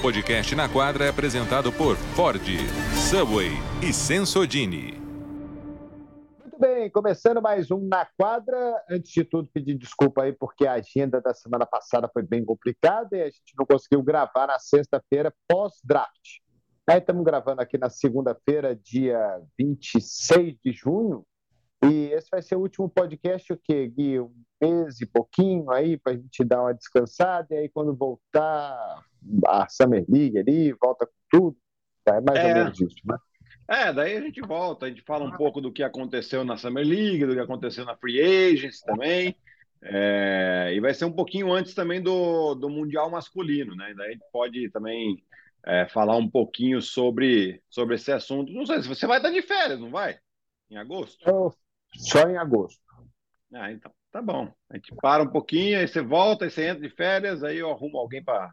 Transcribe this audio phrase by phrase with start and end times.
[0.00, 2.42] podcast Na Quadra é apresentado por Ford,
[3.10, 3.50] Subway
[3.86, 4.94] e Sensodini.
[6.38, 8.82] Muito bem, começando mais um Na Quadra.
[8.88, 13.14] Antes de tudo, pedir desculpa aí porque a agenda da semana passada foi bem complicada
[13.14, 16.38] e a gente não conseguiu gravar na sexta-feira pós-draft.
[16.88, 21.26] Aí estamos gravando aqui na segunda-feira, dia 26 de junho,
[21.84, 24.18] e esse vai ser o último podcast, o quê, Gui?
[24.18, 29.04] Um mês e pouquinho aí, para a gente dar uma descansada, e aí quando voltar
[29.46, 31.56] a Summer League ali, volta com tudo,
[32.06, 32.48] é mais é.
[32.48, 33.16] ou menos isso, né?
[33.68, 36.84] É, daí a gente volta, a gente fala um pouco do que aconteceu na Summer
[36.84, 39.36] League, do que aconteceu na Free Agents também,
[39.82, 43.94] é, e vai ser um pouquinho antes também do, do Mundial Masculino, né?
[43.96, 45.22] Daí a gente pode também
[45.64, 48.52] é, falar um pouquinho sobre, sobre esse assunto.
[48.52, 50.18] Não sei se você vai estar de férias, não vai?
[50.70, 51.18] Em agosto?
[51.28, 51.54] Eu,
[51.96, 52.80] só em agosto.
[53.52, 54.52] Ah, então, tá bom.
[54.68, 57.70] A gente para um pouquinho, aí você volta, aí você entra de férias, aí eu
[57.70, 58.52] arrumo alguém para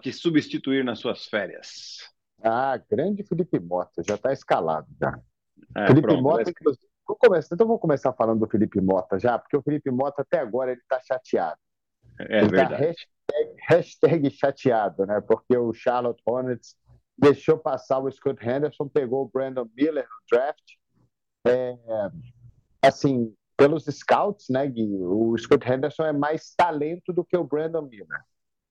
[0.00, 1.98] te substituir nas suas férias.
[2.42, 5.18] Ah, grande Felipe Mota, já está escalado já.
[5.76, 6.88] É, Felipe pronto, Mota, inclusive.
[7.06, 10.38] Vou começar, então vou começar falando do Felipe Mota já, porque o Felipe Mota até
[10.38, 11.58] agora ele está chateado.
[12.20, 12.70] É ele tá verdade.
[12.70, 15.20] Tá hashtag, hashtag, chateado, né?
[15.20, 16.76] Porque o Charlotte Hornets
[17.16, 20.62] deixou passar o Scott Henderson, pegou o Brandon Miller no draft.
[21.46, 21.76] É,
[22.82, 27.82] assim, pelos scouts, né, Gui, o Scott Henderson é mais talento do que o Brandon
[27.82, 28.24] Miller.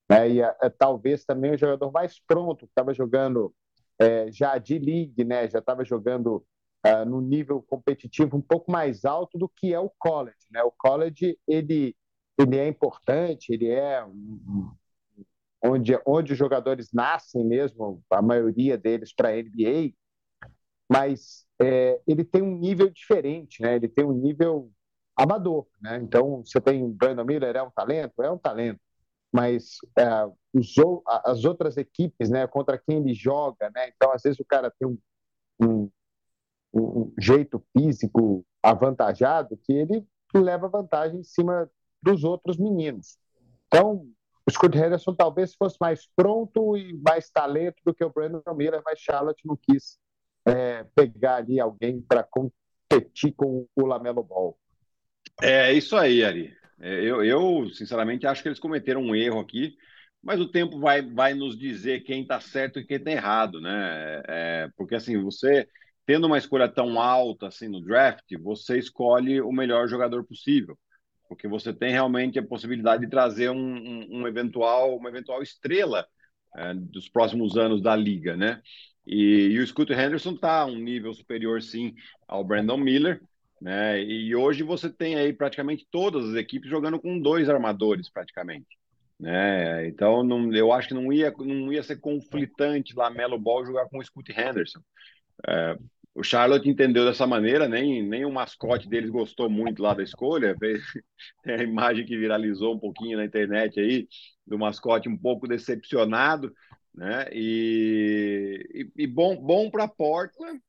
[0.09, 0.29] Né?
[0.29, 3.53] E é, talvez também o jogador mais pronto, que estava jogando
[3.99, 5.49] é, já de league, né?
[5.49, 6.37] já estava jogando
[6.85, 10.47] uh, no nível competitivo um pouco mais alto do que é o college.
[10.49, 10.63] Né?
[10.63, 11.93] O college ele,
[12.39, 14.71] ele é importante, ele é um,
[15.65, 19.91] onde, onde os jogadores nascem mesmo, a maioria deles para NBA,
[20.89, 23.75] mas é, ele tem um nível diferente, né?
[23.75, 24.71] Ele tem um nível
[25.17, 25.97] amador, né?
[25.97, 28.21] Então, você tem Brandon Miller, é um talento?
[28.21, 28.79] É um talento.
[29.31, 30.07] Mas é,
[30.53, 30.75] os,
[31.25, 33.89] as outras equipes, né, contra quem ele joga, né?
[33.89, 34.97] Então, às vezes o cara tem um,
[35.61, 35.91] um,
[36.73, 41.69] um jeito físico avantajado que ele leva vantagem em cima
[42.01, 43.17] dos outros meninos.
[43.67, 44.07] Então,
[44.45, 48.81] o Scott Henderson talvez fosse mais pronto e mais talento do que o Brandon Miller,
[48.85, 49.97] mas Charlotte não quis
[50.45, 54.57] é, pegar ali alguém para competir com o Lamelo Ball.
[55.41, 56.55] É isso aí, Ari.
[56.79, 59.75] É, eu, eu, sinceramente, acho que eles cometeram um erro aqui,
[60.21, 64.21] mas o tempo vai, vai nos dizer quem está certo e quem está errado, né?
[64.27, 65.67] É, porque assim, você
[66.05, 70.77] tendo uma escolha tão alta assim no draft, você escolhe o melhor jogador possível,
[71.27, 76.07] porque você tem realmente a possibilidade de trazer um, um, um eventual, uma eventual estrela
[76.55, 78.61] é, dos próximos anos da liga, né?
[79.05, 81.93] E, e o Scott Henderson está um nível superior, sim,
[82.27, 83.21] ao Brandon Miller.
[83.61, 84.03] Né?
[84.03, 88.67] E hoje você tem aí praticamente todas as equipes jogando com dois armadores, praticamente.
[89.19, 89.87] Né?
[89.87, 93.87] Então, não, eu acho que não ia, não ia ser conflitante lá Melo Ball jogar
[93.87, 94.79] com o Scott Henderson.
[95.47, 95.77] É,
[96.13, 100.55] o Charlotte entendeu dessa maneira, nem, nem o mascote deles gostou muito lá da escolha.
[101.43, 104.07] Tem a imagem que viralizou um pouquinho na internet aí,
[104.45, 106.53] do mascote um pouco decepcionado
[106.97, 107.27] né?
[107.31, 110.59] E, e, e bom, bom para Portland,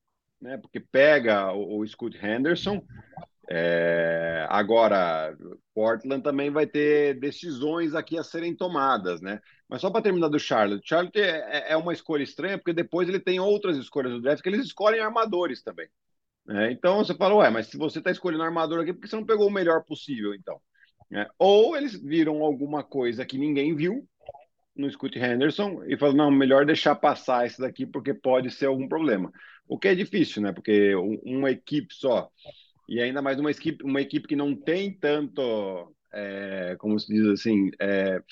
[0.40, 0.56] né?
[0.56, 2.82] Porque pega o, o Scott Henderson.
[3.50, 5.34] É, agora,
[5.74, 9.40] Portland também vai ter decisões aqui a serem tomadas, né?
[9.68, 13.20] Mas só para terminar do Charlotte, Charlotte é, é, uma escolha estranha porque depois ele
[13.20, 15.88] tem outras escolhas do draft que eles escolhem armadores também.
[16.46, 16.72] Né?
[16.72, 19.24] Então você fala, ué, mas se você está escolhendo armador aqui, por que você não
[19.24, 20.60] pegou o melhor possível, então?
[21.10, 24.06] É, ou eles viram alguma coisa que ninguém viu
[24.76, 28.88] no Scott Henderson e falou: não, melhor deixar passar esse daqui porque pode ser algum
[28.88, 29.32] problema.
[29.68, 30.52] O que é difícil, né?
[30.52, 32.30] Porque uma equipe só,
[32.88, 37.26] e ainda mais uma equipe, uma equipe que não tem tanto, é, como se diz
[37.26, 38.22] assim, é,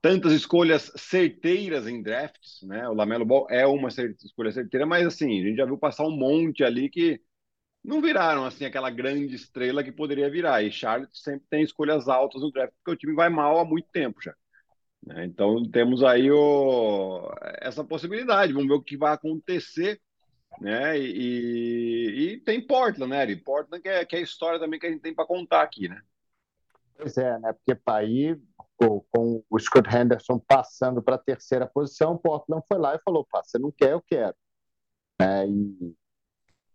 [0.00, 2.88] tantas escolhas certeiras em drafts, né?
[2.88, 6.16] O Lamelo Ball é uma escolha certeira, mas assim, a gente já viu passar um
[6.16, 7.20] monte ali que
[7.84, 10.62] não viraram assim aquela grande estrela que poderia virar.
[10.62, 13.88] E Charlotte sempre tem escolhas altas no draft, porque o time vai mal há muito
[13.92, 14.34] tempo já.
[15.04, 15.24] Né?
[15.26, 17.30] Então temos aí o,
[17.60, 18.52] essa possibilidade.
[18.52, 20.00] Vamos ver o que vai acontecer.
[20.60, 20.98] Né?
[20.98, 23.30] E, e tem Portland, né?
[23.30, 25.62] E Portland que é, que é a história também que a gente tem para contar
[25.62, 26.00] aqui, né?
[26.96, 27.52] Pois é, né?
[27.52, 28.40] Porque para ir
[28.76, 33.24] com, com, o Scott Henderson passando para a terceira posição, Portland foi lá e falou:
[33.30, 34.34] Pá, você não quer, eu quero.
[35.20, 35.96] É, e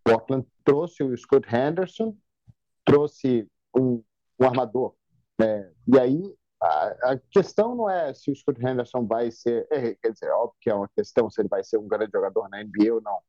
[0.03, 2.15] Portland trouxe o Scott Henderson,
[2.85, 4.03] trouxe um,
[4.39, 4.95] um armador.
[5.39, 5.71] Né?
[5.87, 10.29] E aí a, questão não é se o Scott Henderson vai ser, é, quer dizer,
[10.31, 13.01] óbvio que é uma questão se ele vai ser um grande jogador na NBA ou
[13.01, 13.19] não.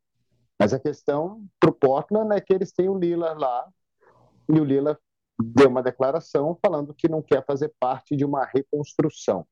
[0.58, 3.68] Mas a questão para o Portland é que eles têm o Lila lá
[4.48, 4.98] e o Lila
[5.40, 9.46] deu uma declaração falando que não quer fazer parte de uma reconstrução.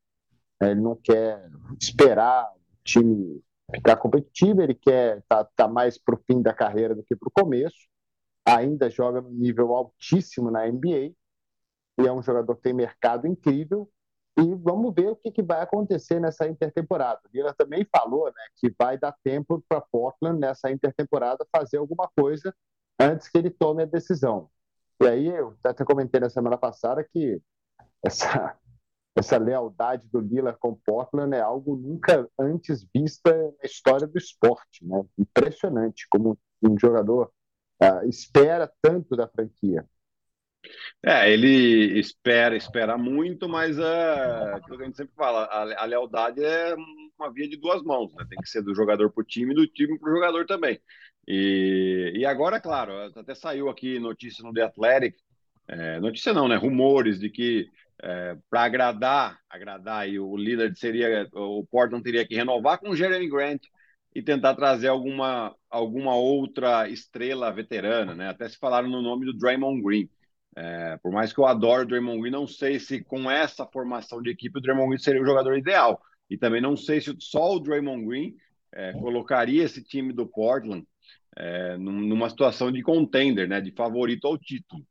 [0.60, 1.50] Ele não quer
[1.80, 2.48] esperar
[2.84, 3.42] time
[3.74, 7.16] ficar competitivo, ele quer estar tá, tá mais para o fim da carreira do que
[7.16, 7.88] para o começo,
[8.44, 11.14] ainda joga no nível altíssimo na NBA,
[11.98, 13.88] e é um jogador que tem mercado incrível,
[14.38, 17.20] e vamos ver o que, que vai acontecer nessa intertemporada.
[17.24, 22.08] O Lillard também falou né, que vai dar tempo para Portland nessa intertemporada fazer alguma
[22.16, 22.54] coisa
[22.98, 24.48] antes que ele tome a decisão.
[25.02, 27.42] E aí eu até comentei na semana passada que
[28.02, 28.56] essa,
[29.14, 34.86] essa lealdade do Lillard com Portland é algo nunca antes vista na história do esporte.
[34.86, 35.04] Né?
[35.18, 37.30] Impressionante como um jogador
[37.82, 39.86] uh, espera tanto da franquia.
[41.04, 45.84] É, ele espera, espera muito, mas é aquilo que a gente sempre fala, a, a
[45.84, 46.74] lealdade é
[47.18, 48.24] uma via de duas mãos, né?
[48.28, 50.80] Tem que ser do jogador para o time e do time para o jogador também.
[51.26, 55.16] E, e agora, claro, até saiu aqui notícia no The Athletic,
[55.68, 56.56] é, notícia não, né?
[56.56, 57.68] Rumores de que
[58.02, 62.96] é, para agradar, agradar e o líder seria, o Portland teria que renovar com o
[62.96, 63.62] Jeremy Grant
[64.14, 68.28] e tentar trazer alguma, alguma outra estrela veterana, né?
[68.28, 70.10] Até se falaram no nome do Draymond Green.
[70.54, 74.20] É, por mais que eu adore o Draymond Green, não sei se com essa formação
[74.20, 76.00] de equipe o Draymond Green seria o jogador ideal.
[76.28, 78.36] E também não sei se só o Draymond Green
[78.72, 80.86] é, colocaria esse time do Portland
[81.36, 84.84] é, numa situação de contender, né, de favorito ao título.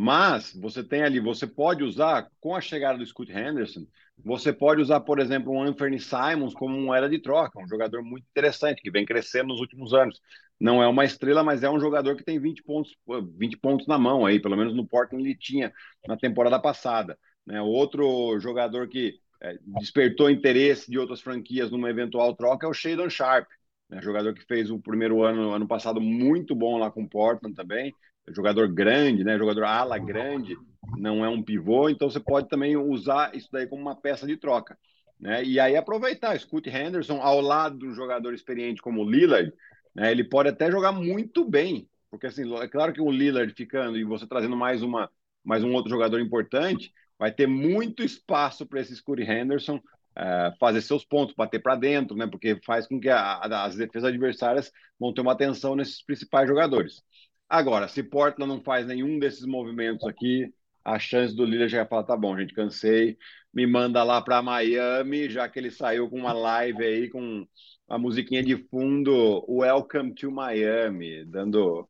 [0.00, 3.84] Mas você tem ali, você pode usar, com a chegada do Scott Henderson,
[4.24, 8.24] você pode usar, por exemplo, um Anthony Simons como era de troca, um jogador muito
[8.30, 10.20] interessante, que vem crescendo nos últimos anos
[10.60, 12.96] não é uma estrela, mas é um jogador que tem 20 pontos,
[13.36, 15.72] 20 pontos na mão aí, pelo menos no Portland ele tinha
[16.06, 17.18] na temporada passada.
[17.44, 17.60] Né?
[17.60, 23.10] Outro jogador que é, despertou interesse de outras franquias numa eventual troca é o Shadon
[23.10, 23.48] Sharp,
[23.90, 24.00] né?
[24.00, 27.92] jogador que fez o primeiro ano, ano passado, muito bom lá com o Portland também,
[28.34, 29.38] jogador grande, né?
[29.38, 30.56] jogador ala grande,
[30.96, 34.36] não é um pivô, então você pode também usar isso daí como uma peça de
[34.36, 34.78] troca.
[35.20, 35.44] Né?
[35.44, 39.52] E aí aproveitar, Scott Henderson ao lado de um jogador experiente como o Lillard,
[39.94, 40.12] né?
[40.12, 44.04] Ele pode até jogar muito bem, porque assim, é claro que o Lillard ficando e
[44.04, 45.10] você trazendo mais uma
[45.44, 50.82] mais um outro jogador importante, vai ter muito espaço para esse Scottie Henderson uh, fazer
[50.82, 52.26] seus pontos, bater para dentro, né?
[52.26, 56.46] Porque faz com que a, a, as defesas adversárias vão ter uma atenção nesses principais
[56.46, 57.02] jogadores.
[57.48, 60.52] Agora, se Portland não faz nenhum desses movimentos aqui,
[60.84, 63.16] a chance do Lillard já vai falar, tá bom, gente, cansei,
[63.52, 67.46] me manda lá para Miami, já que ele saiu com uma live aí com
[67.88, 71.88] a musiquinha de fundo Welcome to Miami, dando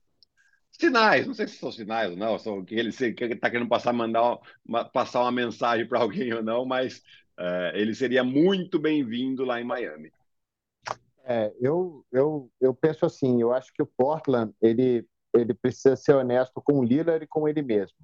[0.71, 4.39] sinais, não sei se são sinais ou não, são que ele está querendo passar, mandar
[4.93, 6.99] passar uma mensagem para alguém ou não, mas
[7.39, 10.13] uh, ele seria muito bem-vindo lá em Miami.
[11.25, 16.15] É, eu, eu, eu penso assim, eu acho que o Portland ele, ele precisa ser
[16.15, 17.97] honesto com o Lillard e com ele mesmo.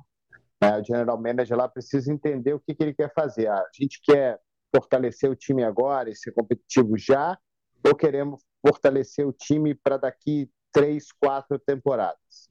[0.60, 3.48] É, o general manager lá precisa entender o que, que ele quer fazer.
[3.48, 4.40] A gente quer
[4.74, 7.38] fortalecer o time agora e ser competitivo já,
[7.86, 12.48] ou queremos fortalecer o time para daqui três, quatro temporadas?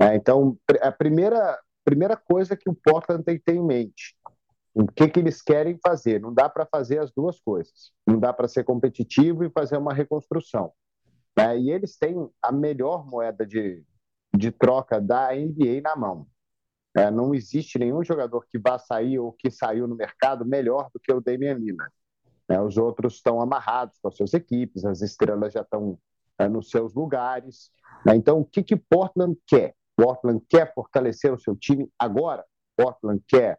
[0.00, 4.16] É, então, a primeira, primeira coisa que o Portland tem que ter em mente,
[4.74, 6.20] o que, que eles querem fazer?
[6.20, 7.92] Não dá para fazer as duas coisas.
[8.06, 10.70] Não dá para ser competitivo e fazer uma reconstrução.
[11.38, 13.82] É, e eles têm a melhor moeda de,
[14.36, 16.26] de troca da NBA na mão.
[16.96, 21.00] É, não existe nenhum jogador que vá sair ou que saiu no mercado melhor do
[21.00, 21.92] que o Damian Lillard.
[22.48, 22.60] Né?
[22.60, 25.98] Os outros estão amarrados com as suas equipes, as estrelas já estão
[26.38, 27.70] é, nos seus lugares.
[28.04, 28.16] Né?
[28.16, 29.74] Então, o que, que Portland quer?
[29.94, 32.44] Portland quer fortalecer o seu time agora?
[32.76, 33.58] Portland quer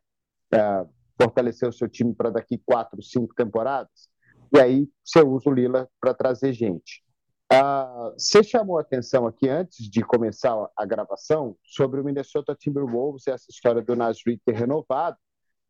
[0.52, 0.86] é,
[1.20, 4.10] fortalecer o seu time para daqui quatro, cinco temporadas?
[4.52, 7.04] E aí você usa o Lila para trazer gente.
[7.50, 13.26] Ah, você chamou a atenção aqui antes de começar a gravação sobre o Minnesota Timberwolves
[13.26, 15.18] e essa história do Nasri ter renovado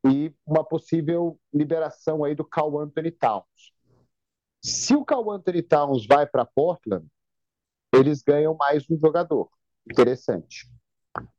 [0.05, 3.73] e uma possível liberação aí do Cal Anthony Towns.
[4.63, 7.05] Se o Cal Anthony Towns vai para Portland,
[7.93, 9.49] eles ganham mais um jogador.
[9.89, 10.67] Interessante.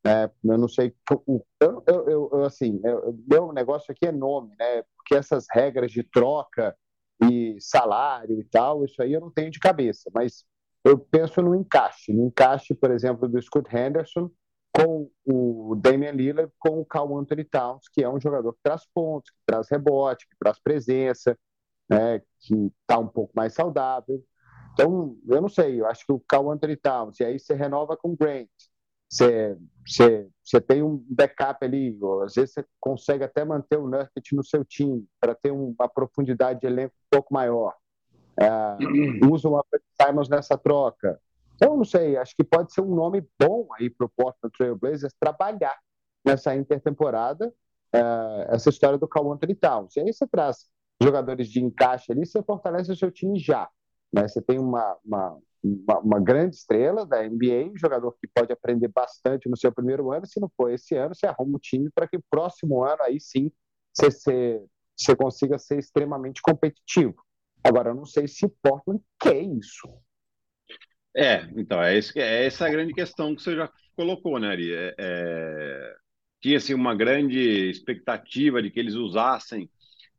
[0.05, 0.95] É, eu não sei.
[1.11, 2.81] Eu, eu, eu, eu assim,
[3.29, 4.83] meu negócio aqui é nome, né?
[4.97, 6.77] Porque essas regras de troca
[7.23, 10.45] e salário e tal, isso aí eu não tenho de cabeça, mas
[10.85, 12.13] eu penso no encaixe.
[12.13, 14.31] No encaixe, por exemplo, do Scott Henderson
[14.73, 18.87] com o Damian Lillard, com o Cal Anthony Towns, que é um jogador que traz
[18.95, 21.37] pontos, que traz rebote, que traz presença,
[21.91, 24.23] né, que está um pouco mais saudável.
[24.73, 27.97] Então, eu não sei, eu acho que o Cal Anthony Towns, e aí você renova
[27.97, 28.49] com o Grant,
[29.09, 34.45] você, tem um backup ali, ou às vezes você consegue até manter o Nurkic no
[34.45, 37.75] seu time, para ter uma profundidade de elenco um pouco maior.
[38.41, 39.65] É, usa o
[40.01, 41.21] Simons nessa troca.
[41.57, 44.77] Então, não sei, acho que pode ser um nome bom aí para o Portland Trail
[44.77, 45.77] Blazers trabalhar
[46.25, 47.53] nessa intertemporada
[47.95, 49.97] uh, essa história do Cal Anthony Towns.
[49.97, 50.67] E aí você traz
[51.03, 53.69] jogadores de encaixe ali, você fortalece o seu time já.
[54.13, 54.29] Né?
[54.29, 58.89] Você tem uma, uma, uma, uma, grande estrela da NBA, um jogador que pode aprender
[58.89, 60.27] bastante no seu primeiro ano.
[60.27, 63.51] Se não for esse ano, você arruma um time para que próximo ano aí sim
[63.93, 64.65] você, você,
[64.97, 67.15] você consiga ser extremamente competitivo.
[67.63, 69.89] Agora, eu não sei se Portland quer isso.
[71.17, 74.73] É, então, é, esse, é essa a grande questão que você já colocou, né, Ari?
[74.73, 75.97] É, é,
[76.41, 79.69] tinha assim, uma grande expectativa de que eles usassem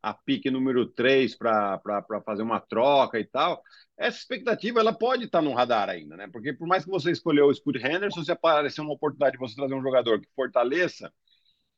[0.02, 1.82] a pique número 3 para
[2.26, 3.62] fazer uma troca e tal.
[3.98, 6.28] Essa expectativa ela pode estar no radar ainda, né?
[6.32, 9.56] Porque por mais que você escolheu o Scott Henderson, se aparecer uma oportunidade de você
[9.56, 11.12] trazer um jogador que fortaleça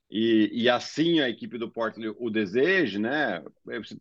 [0.09, 3.43] e, e assim a equipe do Portland o deseje, né?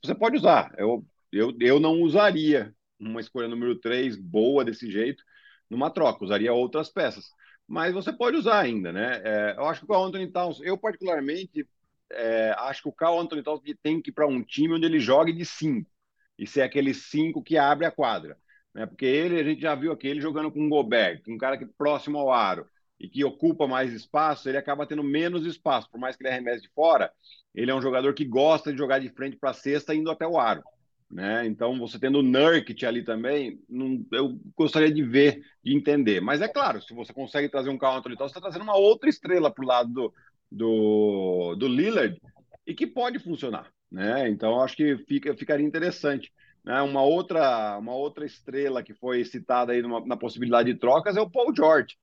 [0.02, 0.74] Você pode usar.
[0.76, 5.22] Eu, eu, eu não usaria uma escolha número 3 boa desse jeito
[5.70, 7.26] numa troca, usaria outras peças.
[7.66, 9.22] Mas você pode usar ainda, né?
[9.24, 11.66] É, eu acho que o Anthony Towns, eu particularmente
[12.12, 15.00] é, acho que o Carl Anthony Towns tem que ir para um time onde ele
[15.00, 15.90] jogue de cinco
[16.38, 18.36] e ser aquele cinco que abre a quadra.
[18.74, 18.86] Né?
[18.86, 21.66] Porque ele, a gente já viu aqui, ele jogando com o Gobert, um cara que
[21.66, 22.66] próximo ao aro
[22.98, 25.90] e que ocupa mais espaço, ele acaba tendo menos espaço.
[25.90, 27.10] Por mais que ele arremesse de fora,
[27.54, 30.26] ele é um jogador que gosta de jogar de frente para a cesta, indo até
[30.26, 30.62] o aro.
[31.10, 31.44] Né?
[31.46, 36.20] Então, você tendo o Nurkic ali também, não, eu gostaria de ver, de entender.
[36.20, 38.76] Mas é claro, se você consegue trazer um Carl Anthony Towns, você está trazendo uma
[38.76, 40.14] outra estrela para o lado do,
[40.50, 42.20] do, do Lillard
[42.66, 44.28] e que pode funcionar, né?
[44.28, 46.32] Então acho que fica, ficaria interessante.
[46.64, 46.80] Né?
[46.82, 51.20] Uma outra uma outra estrela que foi citada aí numa, na possibilidade de trocas é
[51.20, 51.96] o Paul George.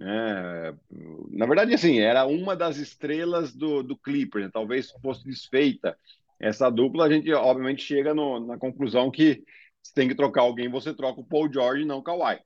[0.00, 0.74] É,
[1.30, 4.50] na verdade, assim, era uma das estrelas do, do Clipper, né?
[4.52, 5.96] talvez fosse desfeita
[6.40, 7.06] essa dupla.
[7.06, 9.44] A gente, obviamente, chega no, na conclusão que
[9.82, 12.40] se tem que trocar alguém, você troca o Paul George não o Kawhi.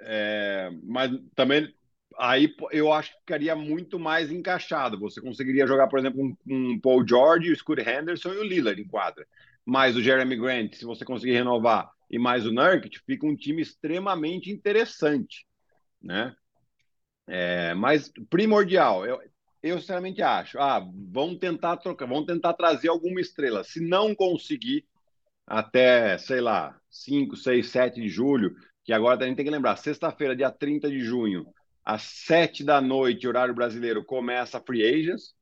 [0.00, 1.72] É, mas também
[2.16, 4.98] aí eu acho que ficaria muito mais encaixado.
[5.00, 8.80] Você conseguiria jogar, por exemplo, um, um Paul George, o Scott Henderson e o Lillard
[8.80, 9.26] em quadra.
[9.64, 13.60] Mais o Jeremy Grant, se você conseguir renovar, e mais o Nurkic, fica um time
[13.60, 15.46] extremamente interessante,
[16.02, 16.34] né?
[17.26, 19.20] É, mas primordial, eu,
[19.62, 20.80] eu sinceramente acho, ah,
[21.12, 23.62] vão tentar trocar, vão tentar trazer alguma estrela.
[23.62, 24.86] Se não conseguir
[25.46, 29.76] até, sei lá, 5, 6, 7 de julho, que agora a gente tem que lembrar,
[29.76, 31.46] sexta-feira, dia 30 de junho,
[31.88, 35.34] às sete da noite, horário brasileiro, começa a Free Agents,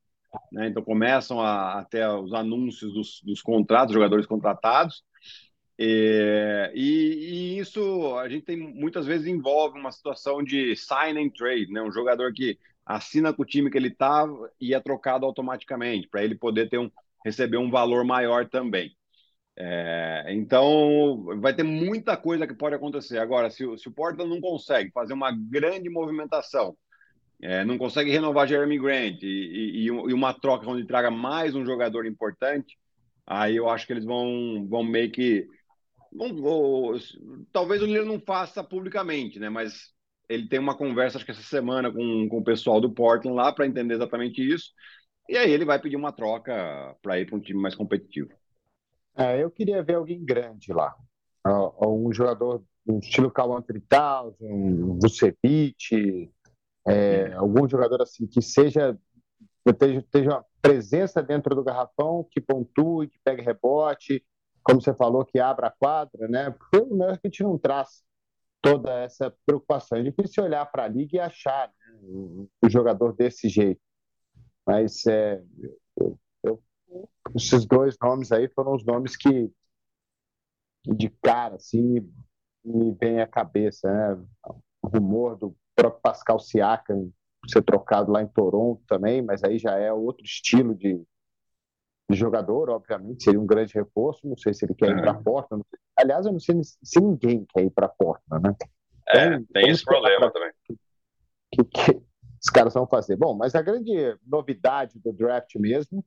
[0.49, 0.69] né?
[0.69, 5.03] então começam a, até os anúncios dos, dos contratos, jogadores contratados,
[5.77, 11.31] e, e, e, isso a gente tem muitas vezes envolve uma situação de sign and
[11.31, 11.81] trade, né?
[11.81, 14.25] um jogador que assina com o time que ele tá
[14.57, 16.89] e é trocado automaticamente, para ele poder ter um,
[17.25, 18.95] receber um valor maior também.
[19.59, 23.17] É, então, vai ter muita coisa que pode acontecer.
[23.17, 26.77] Agora, se, se o Portland não consegue fazer uma grande movimentação,
[27.41, 31.65] é, não consegue renovar Jeremy Grant e, e, e, uma troca onde traga mais um
[31.65, 32.77] jogador importante,
[33.25, 35.47] aí eu acho que eles vão, vão meio que.
[36.13, 36.99] Vão, vão,
[37.51, 39.49] talvez o Lillard não faça publicamente, né?
[39.49, 39.91] Mas
[40.29, 43.51] ele tem uma conversa, acho que essa semana, com, com o pessoal do Portland lá
[43.51, 44.71] para entender exatamente isso.
[45.29, 48.29] E aí ele vai pedir uma troca para ir para um time mais competitivo.
[49.17, 50.95] É, eu queria ver alguém grande lá.
[51.81, 56.31] Um jogador um estilo Cauã Trital, um Vucevic,
[56.87, 58.97] é, algum jogador assim que seja
[59.69, 64.23] esteja, uma presença dentro do garrafão, que pontue, que pegue rebote,
[64.63, 66.51] como você falou, que abra a quadra, né?
[66.51, 68.01] Porque o Nurkic não traz
[68.61, 69.97] toda essa preocupação.
[69.97, 71.99] É difícil olhar para a liga e achar né,
[72.63, 73.81] um jogador desse jeito.
[74.65, 75.41] Mas é,
[76.43, 76.61] eu,
[77.35, 79.51] esses dois nomes aí foram os nomes que
[80.85, 82.09] de cara assim
[82.63, 84.25] me vem à cabeça, né?
[84.81, 87.11] O rumor do próprio Pascal Siakam
[87.47, 91.01] ser trocado lá em Toronto também, mas aí já é outro estilo de,
[92.09, 94.27] de jogador, obviamente, seria um grande reforço.
[94.27, 95.59] Não sei se ele quer ir para a porta.
[95.97, 98.55] Aliás, eu não sei se ninguém quer ir para a porta, né?
[99.09, 100.51] É, então, tem esse problema também.
[100.63, 100.75] Que,
[101.51, 102.01] que, que
[102.41, 103.15] os caras vão fazer?
[103.15, 103.93] Bom, mas a grande
[104.25, 106.03] novidade do draft mesmo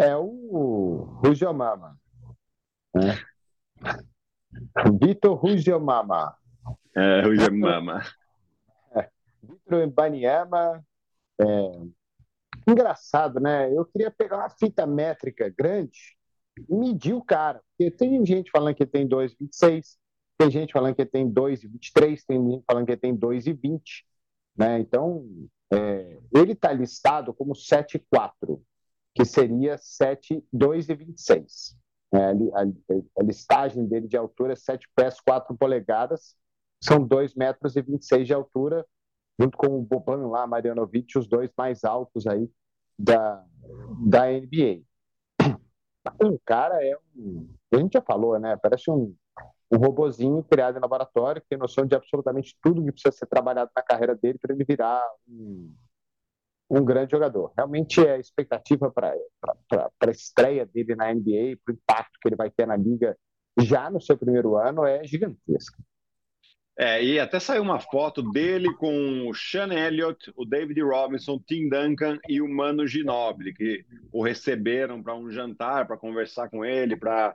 [0.00, 1.98] é o Rujiomama.
[2.94, 3.18] Né?
[4.98, 6.34] Vitor Rujiomama.
[6.96, 8.02] É, Rujiomama.
[8.96, 9.10] É,
[9.42, 10.82] Vitor Baniama.
[11.38, 13.70] É, engraçado, né?
[13.70, 16.16] Eu queria pegar uma fita métrica grande
[16.68, 17.60] e medir o cara.
[17.76, 19.96] Porque tem gente falando que tem 2,26,
[20.38, 23.82] tem gente falando que tem 2,23, tem gente falando que tem 2,20.
[24.56, 24.78] Né?
[24.80, 25.26] Então,
[25.70, 28.60] é, ele está listado como 7,4
[29.20, 31.76] que seria 7, 2 e 26.
[32.12, 32.64] É, a, a,
[33.18, 36.34] a, listagem dele de altura é 7 pés, 4 polegadas,
[36.82, 38.84] são 2 metros e 26 de altura,
[39.38, 42.50] junto com o Boban lá, Marianovic, os dois mais altos aí
[42.98, 43.44] da,
[44.08, 44.82] da NBA.
[46.24, 47.46] O cara é um.
[47.74, 48.56] A gente já falou, né?
[48.56, 49.14] Parece um,
[49.70, 53.70] um robozinho criado em laboratório, que tem noção de absolutamente tudo que precisa ser trabalhado
[53.76, 55.74] na carreira dele para ele virar um,
[56.70, 57.52] um grande jogador.
[57.56, 59.12] Realmente é a expectativa para
[60.00, 63.16] a estreia dele na NBA, para o impacto que ele vai ter na liga
[63.58, 65.82] já no seu primeiro ano, é gigantesca.
[66.78, 71.68] É, e até saiu uma foto dele com o Sean Elliott, o David Robinson, Tim
[71.68, 76.96] Duncan e o Mano Ginobili, que o receberam para um jantar, para conversar com ele,
[76.96, 77.34] para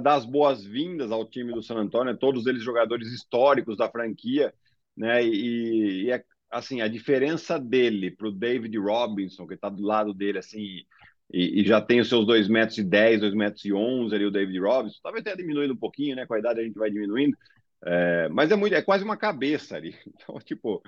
[0.00, 4.54] dar as boas-vindas ao time do San Antonio, todos eles jogadores históricos da franquia,
[4.96, 5.24] né?
[5.24, 10.14] E, e é, assim, a diferença dele para o David Robinson, que está do lado
[10.14, 10.84] dele, assim,
[11.32, 14.24] e, e, já tem os seus 2 metros e 10, 2 metros e 11 ali,
[14.24, 16.24] o David Robinson, talvez tenha diminuído um pouquinho, né?
[16.24, 17.36] Com a idade a gente vai diminuindo,
[17.84, 19.94] é, mas é muito, é quase uma cabeça ali.
[20.06, 20.82] Então, tipo,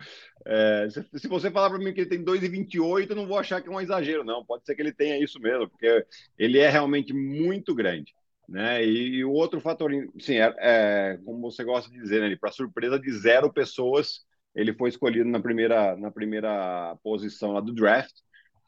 [0.45, 3.61] é, se, se, você falar para mim que ele tem 2,28, eu não vou achar
[3.61, 4.45] que é um exagero, não.
[4.45, 6.05] Pode ser que ele tenha isso mesmo, porque
[6.38, 8.15] ele é realmente muito grande.
[8.49, 8.85] Né?
[8.85, 12.50] E, e o outro fator, sim, é, é, como você gosta de dizer, né, para
[12.50, 14.25] surpresa de zero pessoas,
[14.55, 18.12] ele foi escolhido na primeira, na primeira posição lá do draft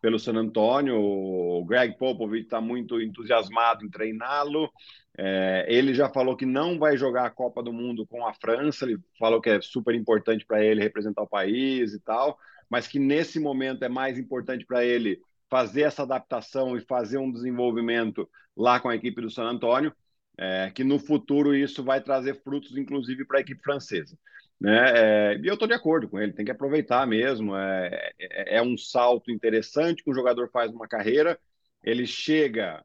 [0.00, 0.96] pelo San Antonio.
[0.98, 4.70] O Greg Popovich está muito entusiasmado em treiná-lo.
[5.18, 8.84] É, ele já falou que não vai jogar a Copa do Mundo com a França.
[8.84, 12.98] Ele falou que é super importante para ele representar o país e tal, mas que
[12.98, 18.78] nesse momento é mais importante para ele fazer essa adaptação e fazer um desenvolvimento lá
[18.78, 19.92] com a equipe do San Antonio.
[20.38, 24.16] É, que no futuro isso vai trazer frutos, inclusive, para a equipe francesa.
[24.60, 25.32] Né?
[25.32, 27.56] É, e eu estou de acordo com ele, tem que aproveitar mesmo.
[27.56, 31.38] É, é, é, um salto interessante que o jogador faz uma carreira.
[31.82, 32.84] Ele chega,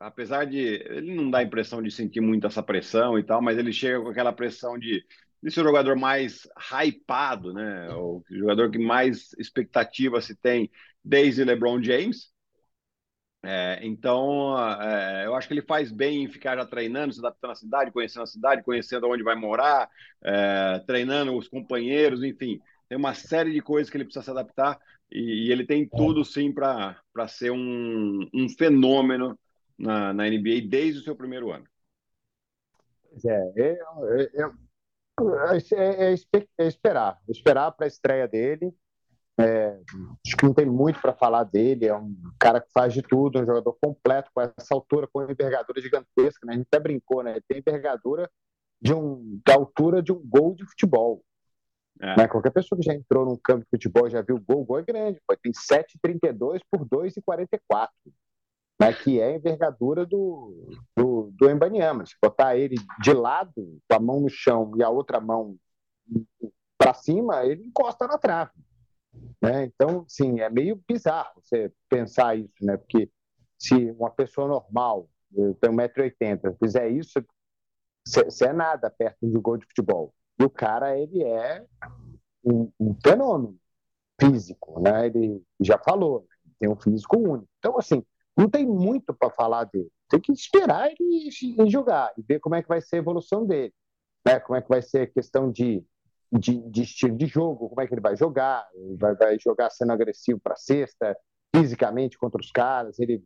[0.00, 0.58] apesar de.
[0.58, 4.00] Ele não dá a impressão de sentir muito essa pressão e tal, mas ele chega
[4.02, 5.04] com aquela pressão de,
[5.42, 7.88] de ser o jogador mais hypado, né?
[7.94, 10.70] o jogador que mais expectativa se tem
[11.04, 12.31] desde LeBron James.
[13.44, 17.50] É, então, é, eu acho que ele faz bem em ficar já treinando, se adaptando
[17.50, 19.90] à cidade, conhecendo a cidade, conhecendo onde vai morar,
[20.22, 22.60] é, treinando os companheiros, enfim.
[22.88, 24.78] Tem uma série de coisas que ele precisa se adaptar
[25.10, 26.96] e, e ele tem tudo, sim, para
[27.28, 29.36] ser um, um fenômeno
[29.76, 31.66] na, na NBA desde o seu primeiro ano.
[33.24, 33.76] É,
[35.72, 36.12] é, é,
[36.58, 38.72] é esperar, esperar para a estreia dele.
[39.40, 39.78] É,
[40.26, 41.86] acho que não tem muito para falar dele.
[41.86, 45.80] É um cara que faz de tudo, um jogador completo com essa altura, com envergadura
[45.80, 46.46] gigantesca.
[46.46, 46.54] Né?
[46.54, 47.32] A gente até brincou, né?
[47.32, 48.30] Ele tem envergadura
[48.80, 51.24] de um, da altura de um gol de futebol.
[52.00, 52.16] É.
[52.16, 52.28] Né?
[52.28, 54.78] Qualquer pessoa que já entrou num campo de futebol já viu o gol, o gol
[54.78, 55.20] é grande.
[55.26, 55.36] Pô.
[55.36, 57.88] Tem 7,32 por 2,44.
[58.80, 58.92] Né?
[58.92, 62.04] Que é a envergadura do, do, do Embanyama.
[62.04, 63.52] Se botar ele de lado,
[63.88, 65.56] com a mão no chão e a outra mão
[66.76, 68.50] para cima, ele encosta na trave.
[69.42, 69.64] Né?
[69.64, 72.76] Então, sim, é meio bizarro você pensar isso, né?
[72.76, 73.10] Porque
[73.58, 75.08] se uma pessoa normal,
[75.60, 77.24] tem 1,80m, fizer isso,
[78.06, 80.14] você é nada perto de um gol de futebol.
[80.38, 81.64] E o cara, ele é
[82.44, 83.56] um, um fenômeno
[84.20, 85.06] físico, né?
[85.06, 86.26] Ele já falou,
[86.58, 87.48] tem um físico único.
[87.58, 88.04] Então, assim,
[88.36, 89.90] não tem muito para falar dele.
[90.08, 91.30] Tem que esperar ele
[91.68, 93.72] jogar e ver como é que vai ser a evolução dele.
[94.26, 94.38] Né?
[94.40, 95.84] Como é que vai ser a questão de
[96.32, 98.66] de, de, estilo de jogo, como é que ele vai jogar,
[98.98, 101.16] vai, vai jogar sendo agressivo para cesta,
[101.54, 103.22] fisicamente contra os caras, ele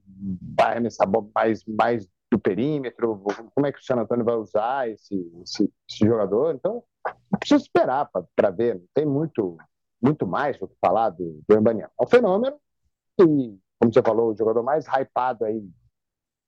[0.59, 3.23] vai arremessar mais, mais do perímetro,
[3.55, 6.55] como é que o San Antônio vai usar esse, esse, esse jogador.
[6.57, 6.83] Então,
[7.39, 9.57] precisa esperar para ver, não tem muito,
[10.03, 11.89] muito mais o que falar do, do Embanian.
[12.01, 12.59] É um fenômeno
[13.21, 15.63] e, como você falou, o jogador mais hypado aí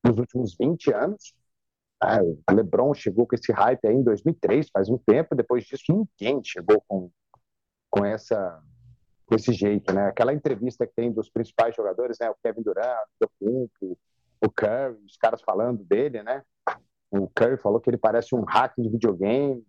[0.04, 1.32] nos últimos 20 anos,
[2.00, 5.34] ah, o LeBron chegou com esse hype aí em 2003, faz um tempo.
[5.34, 7.10] Depois disso, ninguém chegou com,
[7.90, 8.62] com essa
[9.26, 10.06] com esse jeito, né?
[10.06, 12.30] Aquela entrevista que tem dos principais jogadores, né?
[12.30, 13.98] O Kevin Durant, o Kumpo,
[14.40, 16.42] o Curry, os caras falando dele, né?
[17.10, 19.62] O Curry falou que ele parece um hack de videogame.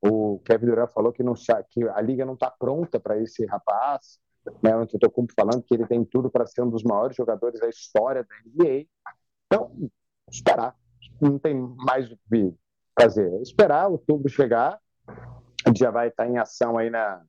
[0.00, 1.34] O Kevin Durant falou que, não,
[1.70, 4.18] que a liga não está pronta para esse rapaz.
[4.62, 4.74] Né?
[4.74, 8.24] O Antetokounmpo falando que ele tem tudo para ser um dos maiores jogadores da história
[8.24, 8.86] da NBA.
[9.46, 9.70] Então,
[10.30, 10.74] esperar
[11.24, 12.52] não tem mais o que
[12.98, 13.30] fazer.
[13.40, 17.22] Esperar outubro chegar, a gente já vai estar em ação aí na,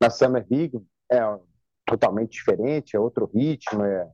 [0.00, 1.20] na Summer League, é
[1.86, 4.08] totalmente diferente, é outro ritmo, é,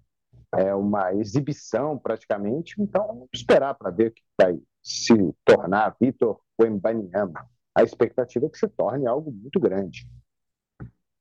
[0.54, 7.46] é uma exibição praticamente, então esperar para ver o que vai se tornar Vitor Wembanyama.
[7.74, 10.08] A expectativa é que se torne algo muito grande.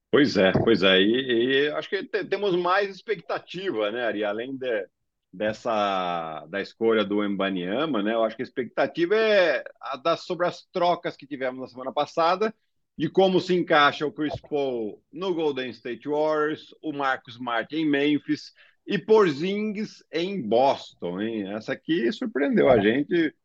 [0.10, 1.02] Pois é, pois é.
[1.02, 4.24] E, e acho que temos mais expectativa, né, Ari?
[4.24, 4.88] Além de,
[5.36, 8.14] dessa da escolha do Embanyama, né?
[8.14, 11.92] Eu acho que a expectativa é a da, sobre as trocas que tivemos na semana
[11.92, 12.54] passada,
[12.98, 17.86] de como se encaixa o Chris Paul no Golden State Warriors, o Marcus Smart em
[17.86, 18.54] Memphis,
[18.88, 21.54] e Porzingis em Boston, hein?
[21.54, 23.36] Essa aqui surpreendeu a gente.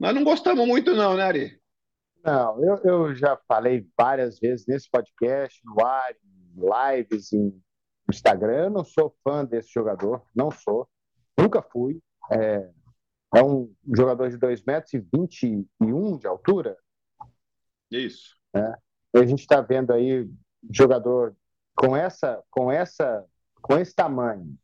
[0.00, 1.60] Nós não gostamos muito, não, né, Ari?
[2.24, 7.62] Não, eu, eu já falei várias vezes nesse podcast, no ar, em lives, em
[8.10, 8.64] Instagram.
[8.64, 10.88] Eu não sou fã desse jogador, não sou.
[11.38, 12.00] Nunca fui.
[12.30, 12.70] É,
[13.36, 16.76] é um jogador de 2 metros e 21 de altura.
[17.90, 18.36] Isso.
[18.54, 18.74] É.
[19.14, 20.28] A gente está vendo aí
[20.70, 21.34] jogador
[21.74, 23.24] com essa, com essa,
[23.62, 24.58] com esse tamanho,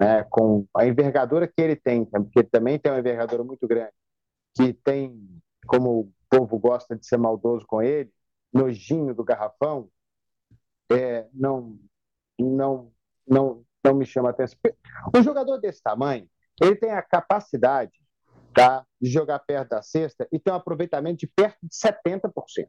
[0.00, 3.92] né, com a envergadura que ele tem, porque ele também tem uma envergadura muito grande,
[4.56, 8.10] que tem, como o povo gosta de ser maldoso com ele,
[8.52, 9.90] nojinho do garrafão,
[10.90, 11.78] é, não,
[12.38, 12.92] não,
[13.26, 14.58] não, não me chama atenção.
[15.14, 16.28] Um jogador desse tamanho,
[16.60, 17.92] ele tem a capacidade
[18.54, 22.68] tá, de jogar perto da cesta e tem um aproveitamento de perto de 70%.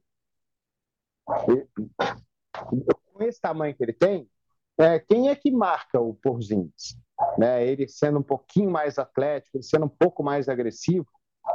[1.50, 1.68] E,
[3.14, 4.30] com esse tamanho que ele tem,
[4.78, 6.98] é, quem é que marca o Porzingis?
[7.38, 7.66] Né?
[7.66, 11.08] Ele sendo um pouquinho mais atlético, ele sendo um pouco mais agressivo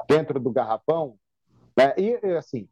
[0.08, 1.18] dentro do garrafão.
[1.76, 1.94] Né?
[1.98, 2.68] E, assim,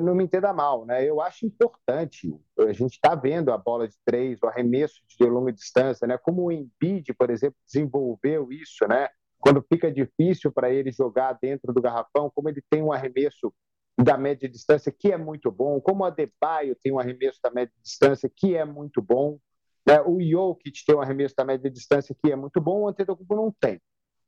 [0.00, 1.04] não me entenda mal, né?
[1.04, 5.52] eu acho importante, a gente está vendo a bola de três, o arremesso de longa
[5.52, 6.16] distância, né?
[6.16, 9.08] como o Embiid, por exemplo, desenvolveu isso, né?
[9.40, 13.52] quando fica difícil para ele jogar dentro do garrafão, como ele tem um arremesso
[13.98, 17.74] da média distância que é muito bom, como o Adebayo tem um arremesso da média
[17.82, 19.38] distância que é muito bom,
[19.86, 20.00] né?
[20.02, 23.52] O Jokic tem um arremesso da média distância que é muito bom, o Antetokounmpo não
[23.58, 23.80] tem.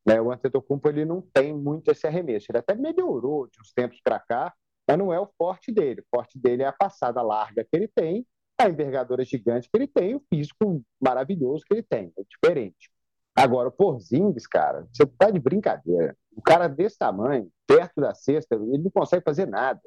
[0.05, 0.21] Né?
[0.21, 2.47] O Antetokounmpo ele não tem muito esse arremesso.
[2.51, 4.53] Ele até melhorou de uns tempos para cá,
[4.87, 6.01] mas não é o forte dele.
[6.01, 8.27] O forte dele é a passada larga que ele tem,
[8.59, 12.13] a envergadura gigante que ele tem, o físico maravilhoso que ele tem.
[12.19, 12.91] É diferente.
[13.35, 16.17] Agora, o Porzingis, cara, você tá de brincadeira.
[16.37, 19.81] O cara desse tamanho, perto da cesta, ele não consegue fazer nada.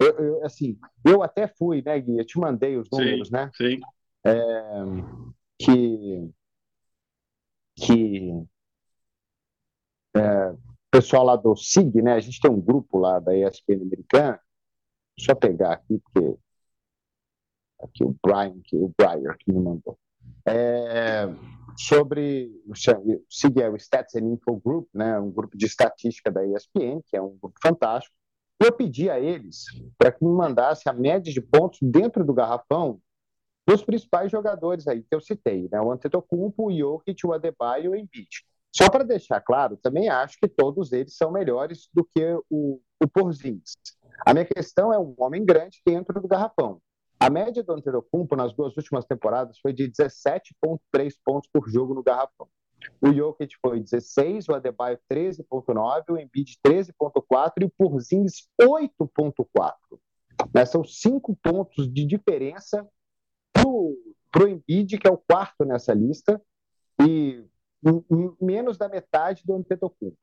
[0.00, 2.18] Eu, eu, assim, eu até fui, né, Gui?
[2.18, 3.50] Eu te mandei os números, sim, né?
[3.54, 3.80] Sim
[4.24, 4.32] é,
[5.58, 6.30] que,
[7.76, 8.46] que
[10.14, 10.20] é,
[10.90, 12.14] pessoal lá do SIG, né?
[12.14, 14.40] A gente tem um grupo lá da ESPN americana,
[15.18, 16.36] só pegar aqui, porque
[17.82, 19.98] aqui o Brian, que, o Brian que me mandou.
[20.46, 21.26] É,
[21.76, 26.44] sobre o SIG é o Stats and Info Group, né, um grupo de estatística da
[26.44, 28.14] ESPN, que é um grupo fantástico.
[28.58, 29.64] Eu pedi a eles
[29.96, 33.00] para que me mandasse a média de pontos dentro do garrafão
[33.66, 35.80] dos principais jogadores aí que eu citei, né?
[35.80, 38.44] O Antetokounmpo, o Jokic, o Adebayo e o Embiid.
[38.72, 43.08] Só para deixar claro, também acho que todos eles são melhores do que o, o
[43.08, 43.74] Porzingis.
[44.24, 46.80] A minha questão é um homem grande dentro do garrafão.
[47.18, 52.02] A média do Antetokounmpo nas duas últimas temporadas foi de 17,3 pontos por jogo no
[52.02, 52.48] garrafão.
[53.02, 59.74] O Jokic foi 16, o Adebayo 13,9, o Embiid 13,4 e o Porzingis 8,4.
[60.54, 60.64] Né?
[60.64, 62.88] São cinco pontos de diferença
[63.52, 66.40] para o Embiid, que é o quarto nessa lista,
[67.06, 67.44] e
[68.40, 70.18] menos da metade do Antetokounmpo,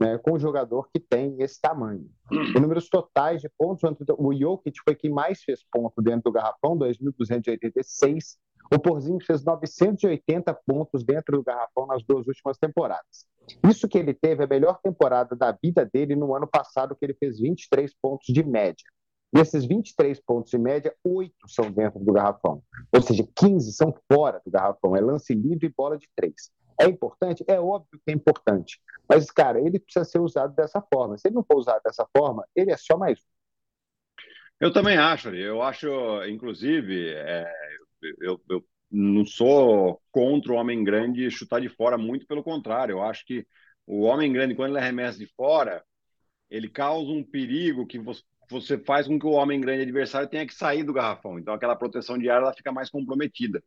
[0.00, 2.08] né, com um jogador que tem esse tamanho.
[2.30, 3.82] Em números totais de pontos,
[4.18, 8.36] o Jokic foi quem mais fez ponto dentro do garrafão, 2.286.
[8.72, 13.26] O Porzinho fez 980 pontos dentro do garrafão nas duas últimas temporadas.
[13.68, 17.14] Isso que ele teve a melhor temporada da vida dele no ano passado, que ele
[17.14, 18.84] fez 23 pontos de média.
[19.32, 22.62] Desses 23 pontos em média, 8 são dentro do garrafão.
[22.94, 24.96] Ou seja, 15 são fora do garrafão.
[24.96, 26.52] É lance livre e bola de três.
[26.80, 27.44] É importante?
[27.46, 28.80] É óbvio que é importante.
[29.08, 31.16] Mas, cara, ele precisa ser usado dessa forma.
[31.16, 33.34] Se ele não for usado dessa forma, ele é só mais um.
[34.60, 35.88] Eu também acho, eu acho,
[36.26, 37.52] inclusive, é,
[38.20, 42.94] eu, eu, não sou contra o homem grande chutar de fora, muito pelo contrário.
[42.94, 43.46] Eu acho que
[43.86, 45.84] o homem grande, quando ele arremessa de fora,
[46.48, 47.98] ele causa um perigo que
[48.48, 51.38] você, faz com que o homem grande adversário tenha que sair do garrafão.
[51.38, 53.62] Então, aquela proteção de ar ela fica mais comprometida.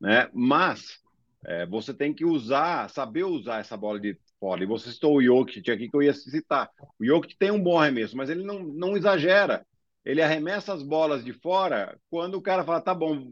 [0.00, 0.28] Né?
[0.32, 0.98] Mas
[1.44, 4.62] é, você tem que usar, saber usar essa bola de fora.
[4.62, 6.70] E você citou o Jokic aqui que eu ia citar.
[6.98, 9.64] O Jokic tem um bom arremesso, mas ele não, não exagera.
[10.04, 13.30] Ele arremessa as bolas de fora quando o cara fala, tá bom,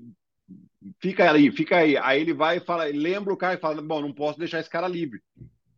[1.00, 1.96] fica aí, fica aí.
[1.96, 4.70] Aí ele vai e fala, lembra o cara e fala, bom, não posso deixar esse
[4.70, 5.20] cara livre,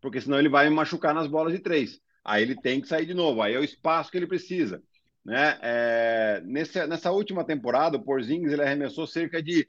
[0.00, 2.00] porque senão ele vai me machucar nas bolas de três.
[2.24, 4.82] Aí ele tem que sair de novo, aí é o espaço que ele precisa.
[5.24, 5.58] Né?
[5.62, 9.68] É, nessa, última temporada, o Porzingis ele arremessou cerca de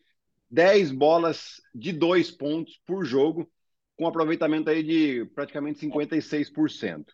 [0.52, 3.50] 10 bolas de dois pontos por jogo,
[3.96, 7.06] com aproveitamento aí de praticamente 56%.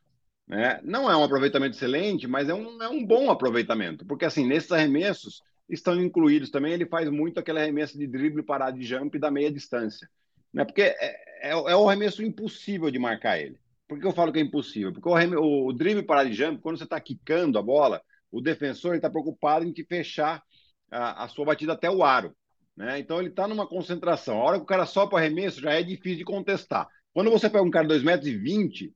[0.48, 0.80] Né?
[0.84, 4.72] Não é um aproveitamento excelente, mas é um, é um bom aproveitamento, porque assim, nesses
[4.72, 9.30] arremessos estão incluídos também, ele faz muito aquele arremesso de drible parado de jump da
[9.30, 10.10] meia distância.
[10.54, 10.64] Né?
[10.64, 10.96] Porque é,
[11.42, 13.60] é, é o arremesso impossível de marcar ele.
[13.88, 14.94] Por que eu falo que é impossível?
[14.94, 18.42] Porque o, o, o drible parado de jump, quando você está quicando a bola, o
[18.42, 20.42] defensor está preocupado em te fechar
[20.90, 22.36] a, a, sua batida até o aro.
[22.78, 23.00] Né?
[23.00, 24.40] Então ele está numa concentração.
[24.40, 26.88] A hora que o cara sopra o arremesso já é difícil de contestar.
[27.12, 28.94] Quando você pega um cara de 2,20 metros, e 20,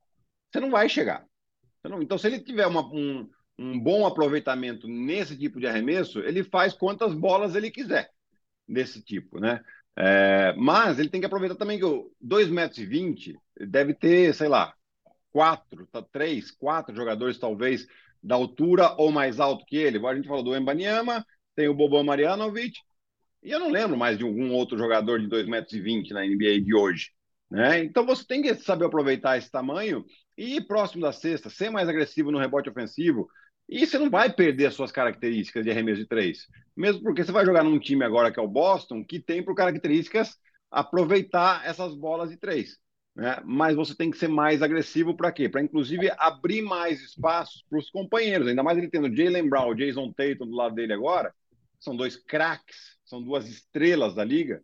[0.51, 1.25] você não vai chegar.
[1.83, 2.01] Não...
[2.01, 6.73] Então, se ele tiver uma, um, um bom aproveitamento nesse tipo de arremesso, ele faz
[6.73, 8.11] quantas bolas ele quiser
[8.67, 9.59] desse tipo, né?
[9.97, 14.33] É, mas ele tem que aproveitar também que o 2,20 metros e 20 deve ter,
[14.35, 14.73] sei lá,
[15.31, 17.87] quatro, tá, três, quatro jogadores talvez
[18.21, 20.05] da altura ou mais alto que ele.
[20.05, 22.77] A gente falou do Embanyama, tem o Boban Marjanovic,
[23.43, 26.61] e eu não lembro mais de algum outro jogador de 2,20 metros 20 na NBA
[26.61, 27.11] de hoje.
[27.49, 27.83] Né?
[27.83, 30.05] Então você tem que saber aproveitar esse tamanho
[30.37, 33.27] e ir próximo da cesta, ser mais agressivo no rebote ofensivo.
[33.67, 36.47] E você não vai perder as suas características de arremesso de três.
[36.75, 39.55] Mesmo porque você vai jogar num time agora que é o Boston, que tem por
[39.55, 40.37] características
[40.69, 42.77] aproveitar essas bolas de três.
[43.15, 43.41] Né?
[43.43, 45.49] Mas você tem que ser mais agressivo para quê?
[45.49, 48.47] Para inclusive abrir mais espaços para os companheiros.
[48.47, 51.33] Ainda mais ele tendo Jalen Brown, Jason Tatum do lado dele agora,
[51.79, 54.63] são dois craques, são duas estrelas da liga.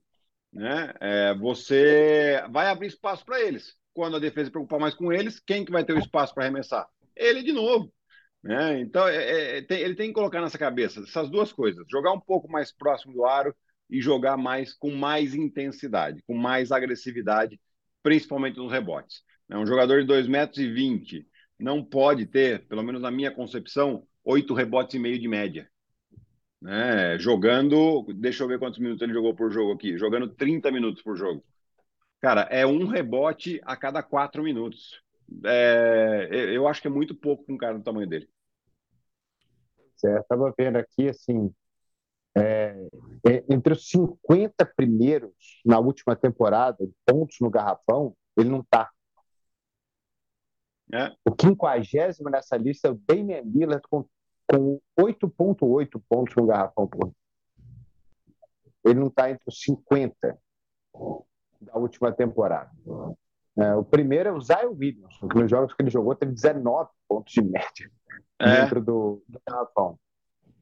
[0.54, 0.94] Né?
[1.02, 3.76] É, você vai abrir espaço para eles.
[3.94, 6.88] Quando a defesa preocupar mais com eles, quem que vai ter o espaço para arremessar?
[7.14, 7.94] Ele de novo.
[8.42, 8.80] Né?
[8.80, 12.20] Então, é, é, tem, ele tem que colocar nessa cabeça essas duas coisas: jogar um
[12.20, 13.54] pouco mais próximo do aro
[13.90, 17.60] e jogar mais com mais intensidade, com mais agressividade
[18.02, 19.22] principalmente nos rebotes.
[19.50, 19.58] Né?
[19.58, 21.28] Um jogador de 2,20 metros e 20
[21.60, 25.70] não pode ter, pelo menos na minha concepção, oito rebotes e meio de média.
[26.62, 27.18] Né?
[27.20, 31.16] Jogando, deixa eu ver quantos minutos ele jogou por jogo aqui, jogando 30 minutos por
[31.16, 31.44] jogo.
[32.20, 35.02] Cara, é um rebote a cada quatro minutos.
[35.46, 38.28] É, eu acho que é muito pouco com um cara do tamanho dele.
[39.96, 41.52] Certo, estava vendo aqui, assim,
[42.38, 42.88] é,
[43.28, 45.34] é, entre os 50 primeiros
[45.66, 48.90] na última temporada, pontos no garrafão, ele não está.
[50.94, 51.12] É.
[51.26, 54.06] O 50 nessa lista é o Damian Lillard com,
[54.50, 57.12] com 8,8 pontos no garrafão por
[58.86, 60.38] Ele não está entre os 50
[61.62, 62.72] da última temporada.
[63.58, 66.90] É, o primeiro é o Zion Williamson, que nos jogos que ele jogou teve 19
[67.08, 67.92] pontos de média
[68.40, 68.62] é.
[68.62, 70.00] dentro do, do garrafão.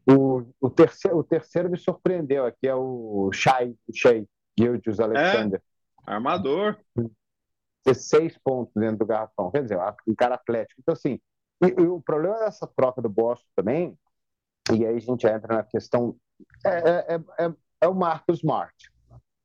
[0.07, 4.25] O, o, terceiro, o terceiro me surpreendeu aqui, é o Shai, o Shai
[4.57, 5.61] Gildius Alexander.
[6.07, 6.77] É, armador.
[7.85, 9.51] 16 pontos dentro do garrafão.
[9.51, 10.81] Quer dizer, um cara atlético.
[10.81, 11.19] Então, assim,
[11.61, 13.97] e, e o problema dessa troca do Boston também,
[14.73, 16.15] e aí a gente entra na questão,
[16.65, 18.73] é, é, é, é o Marcos Smart,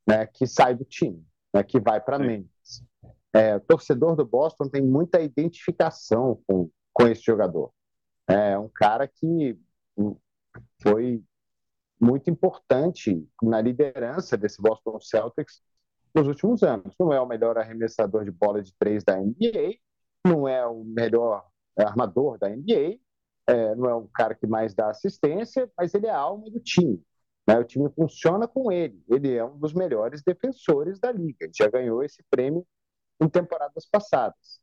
[0.06, 2.84] né, que sai do time, né, que vai para Memphis.
[3.32, 7.72] É, o torcedor do Boston tem muita identificação com, com esse jogador.
[8.26, 9.58] É um cara que
[10.82, 11.22] foi
[12.00, 15.62] muito importante na liderança desse Boston Celtics
[16.14, 16.94] nos últimos anos.
[16.98, 19.76] Não é o melhor arremessador de bola de três da NBA,
[20.24, 22.98] não é o melhor armador da NBA,
[23.46, 26.60] é, não é o cara que mais dá assistência, mas ele é a alma do
[26.60, 27.02] time.
[27.46, 27.58] Né?
[27.58, 29.02] O time funciona com ele.
[29.08, 31.50] Ele é um dos melhores defensores da liga.
[31.54, 32.66] Já ganhou esse prêmio
[33.20, 34.60] em temporadas passadas.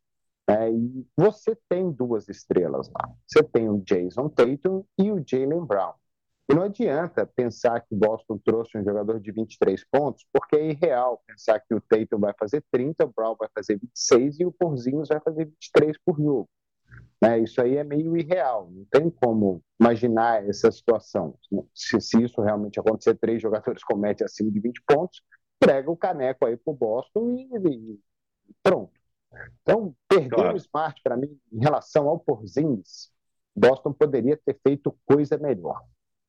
[0.49, 3.09] É, e você tem duas estrelas lá.
[3.27, 5.93] Você tem o Jason Tatum e o Jalen Brown.
[6.49, 10.69] E não adianta pensar que o Boston trouxe um jogador de 23 pontos, porque é
[10.69, 14.51] irreal pensar que o Tatum vai fazer 30, o Brown vai fazer 26 e o
[14.53, 16.49] Porzinhos vai fazer 23 por jogo.
[17.21, 17.39] Né?
[17.39, 18.69] Isso aí é meio irreal.
[18.71, 21.37] Não tem como imaginar essa situação.
[21.73, 25.21] Se, se isso realmente acontecer, três jogadores cometem acima de 20 pontos,
[25.59, 27.99] prega o caneco aí para o Boston e, e
[28.61, 28.91] pronto.
[29.61, 30.53] Então, perder claro.
[30.53, 33.11] o Smart, para mim, em relação ao Porzingis,
[33.55, 35.83] Boston poderia ter feito coisa melhor.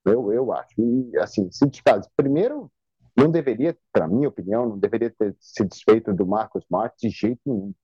[0.05, 0.75] Eu, eu acho.
[0.79, 2.09] E, assim, se desfaz.
[2.17, 2.71] Primeiro,
[3.17, 7.41] não deveria, para minha opinião, não deveria ter se desfeito do Marcos Smart de jeito
[7.45, 7.75] nenhum.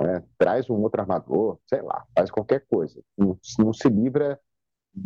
[0.00, 3.00] É, traz um outro armador, sei lá, faz qualquer coisa.
[3.16, 4.40] Não, não se livra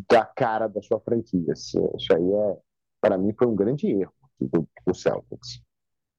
[0.09, 1.53] da cara da sua franquia.
[1.53, 1.79] Isso,
[2.13, 2.57] aí, é,
[3.01, 5.61] para mim, foi um grande erro do, do Celtics.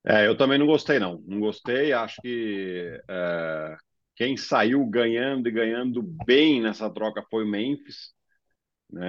[0.05, 1.21] É, eu também não gostei, não.
[1.25, 1.91] Não gostei.
[1.93, 3.77] Acho que é,
[4.15, 8.13] quem saiu ganhando e ganhando bem nessa troca foi o Memphis.
[8.91, 9.03] Né?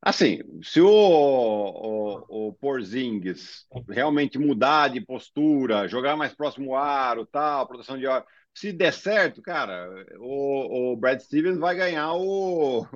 [0.00, 7.26] Assim, se o, o, o Porzingis realmente mudar de postura, jogar mais próximo ao aro,
[7.26, 9.88] tal, proteção de ar, se der certo, cara,
[10.18, 12.86] o, o Brad Stevens vai ganhar o,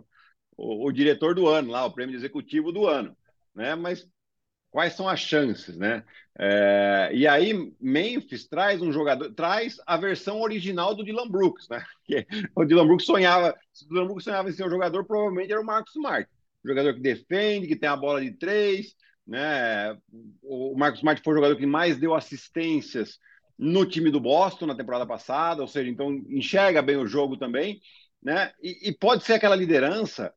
[0.57, 3.17] o, o diretor do ano lá, o prêmio executivo do ano.
[3.55, 3.75] Né?
[3.75, 4.07] Mas
[4.71, 6.05] quais são as chances, né?
[6.39, 11.83] É, e aí Memphis traz um jogador, traz a versão original do Dylan Brooks, né?
[12.55, 15.61] O Dylan Brooks sonhava, se o Dylan Brooks sonhava em ser um jogador, provavelmente era
[15.61, 16.29] o Marcos Smart,
[16.63, 18.95] jogador que defende, que tem a bola de três,
[19.27, 19.97] né?
[20.43, 23.19] O Marcos Smart foi o jogador que mais deu assistências
[23.59, 27.81] no time do Boston na temporada passada, ou seja, então enxerga bem o jogo também,
[28.23, 28.53] né?
[28.63, 30.33] E, e pode ser aquela liderança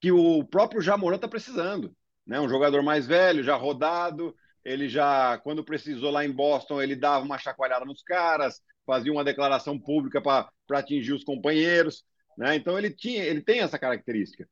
[0.00, 1.94] que o próprio Jamoran está precisando
[2.28, 2.38] né?
[2.38, 7.24] Um jogador mais velho, já rodado, ele já, quando precisou lá em Boston, ele dava
[7.24, 12.04] uma chacoalhada nos caras, fazia uma declaração pública para atingir os companheiros,
[12.36, 12.54] né?
[12.54, 14.46] Então ele tinha, ele tem essa característica.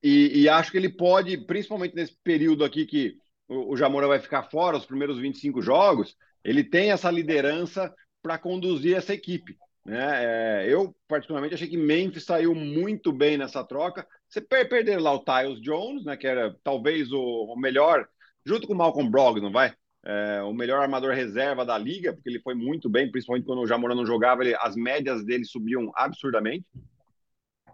[0.00, 3.16] E, e, acho que ele pode, principalmente nesse período aqui que
[3.48, 6.14] o, o vai ficar fora, os primeiros 25 jogos,
[6.46, 9.58] ele tem essa liderança para conduzir essa equipe.
[9.84, 9.98] Né?
[9.98, 14.06] É, eu, particularmente, achei que Memphis saiu muito bem nessa troca.
[14.28, 18.06] Você per perder lá o Tyus Jones, né, que era talvez o, o melhor,
[18.44, 22.40] junto com o Malcolm Brogdon, vai, é, o melhor armador reserva da liga, porque ele
[22.40, 26.64] foi muito bem, principalmente quando o Jamora não jogava, ele, as médias dele subiam absurdamente.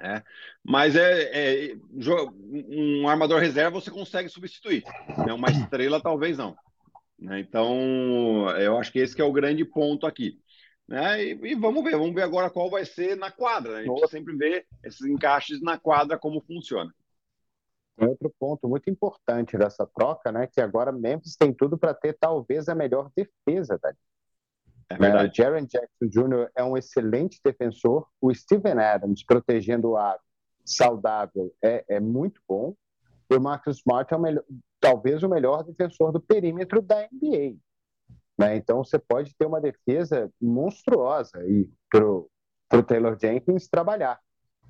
[0.01, 0.23] É.
[0.65, 1.77] Mas é, é,
[2.69, 4.83] um armador reserva você consegue substituir,
[5.27, 5.33] né?
[5.33, 6.57] uma estrela talvez não.
[7.23, 7.39] Né?
[7.41, 10.41] Então, eu acho que esse que é o grande ponto aqui.
[10.89, 11.23] Né?
[11.23, 13.75] E, e, vamos ver, vamos ver agora qual vai ser na quadra.
[13.75, 13.81] Né?
[13.81, 16.93] A gente sempre vê esses encaixes na quadra como funciona.
[17.97, 22.69] Outro ponto muito importante dessa troca, né, que agora Memphis tem tudo para ter talvez
[22.69, 23.95] a melhor defesa da.
[24.89, 25.31] É verdade.
[25.31, 26.51] Uh, Jaron Jackson Jr.
[26.57, 28.09] é um excelente defensor.
[28.21, 30.19] O Steven Adams protegendo o ar
[30.65, 32.75] saudável é, é muito bom.
[33.31, 34.45] E o Marcus Smart é o melhor,
[34.83, 37.57] talvez o melhor defensor do perímetro da NBA.
[38.37, 38.57] Né?
[38.57, 41.39] Então você pode ter uma defesa monstruosa
[41.89, 44.21] para o Taylor Jenkins trabalhar.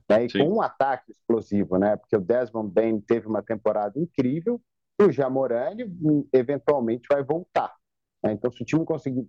[0.09, 0.27] Né?
[0.27, 0.38] E Sim.
[0.40, 1.96] com um ataque explosivo, né?
[1.96, 4.61] porque o Desmond Bain teve uma temporada incrível,
[5.01, 5.85] o Jamorani
[6.33, 7.75] eventualmente vai voltar.
[8.22, 8.33] Né?
[8.33, 9.27] Então, se o time conseguir,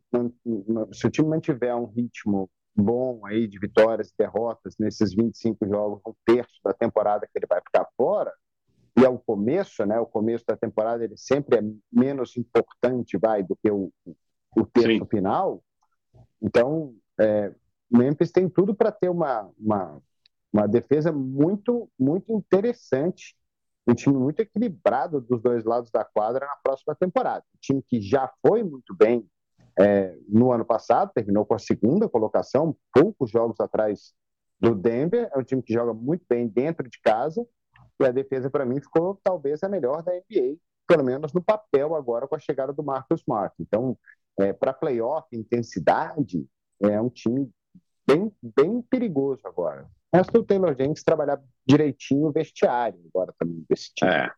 [0.92, 6.02] se o time mantiver um ritmo bom aí de vitórias e derrotas nesses 25 jogos,
[6.06, 8.34] um terço da temporada que ele vai ficar fora,
[8.98, 10.00] e é o começo, né?
[10.00, 13.92] O começo da temporada ele sempre é menos importante, vai, do que o,
[14.56, 15.08] o terço Sim.
[15.10, 15.64] final.
[16.42, 17.54] Então, é,
[17.90, 20.02] Memphis tem tudo para ter uma, uma,
[20.52, 23.36] uma defesa muito, muito interessante
[23.86, 27.44] um time muito equilibrado dos dois lados da quadra na próxima temporada.
[27.56, 29.28] Um time que já foi muito bem
[29.78, 34.14] é, no ano passado, terminou com a segunda colocação, poucos jogos atrás
[34.60, 35.30] do Denver.
[35.34, 37.46] É um time que joga muito bem dentro de casa.
[38.04, 41.96] E a defesa, para mim, ficou talvez a melhor da NBA, pelo menos no papel
[41.96, 43.56] agora com a chegada do Marcus Smart.
[43.60, 43.98] Então,
[44.40, 46.46] é, para playoff, intensidade,
[46.82, 47.50] é um time
[48.06, 49.88] bem, bem perigoso agora.
[50.14, 54.12] Resta o Taylor Jenkins trabalhar direitinho o vestiário agora também desse time.
[54.12, 54.32] É.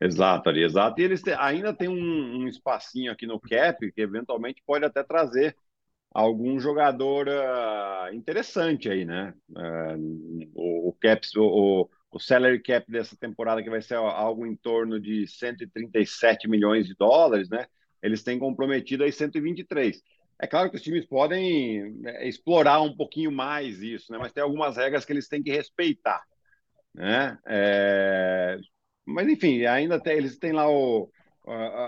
[0.00, 1.00] Exato, ali, exato.
[1.00, 5.56] E eles ainda tem um, um, espacinho aqui no cap que eventualmente pode até trazer
[6.10, 9.32] algum jogador uh, interessante aí, né?
[9.50, 14.54] Uh, o, o, cap, o, o salary cap dessa temporada que vai ser algo em
[14.54, 17.66] torno de 137 milhões de dólares, né?
[18.02, 20.02] Eles têm comprometido aí 123.
[20.42, 24.18] É claro que os times podem né, explorar um pouquinho mais isso, né?
[24.18, 26.20] mas tem algumas regras que eles têm que respeitar.
[26.92, 27.38] Né?
[27.46, 28.58] É...
[29.06, 31.08] Mas, enfim, ainda tem, eles têm lá o,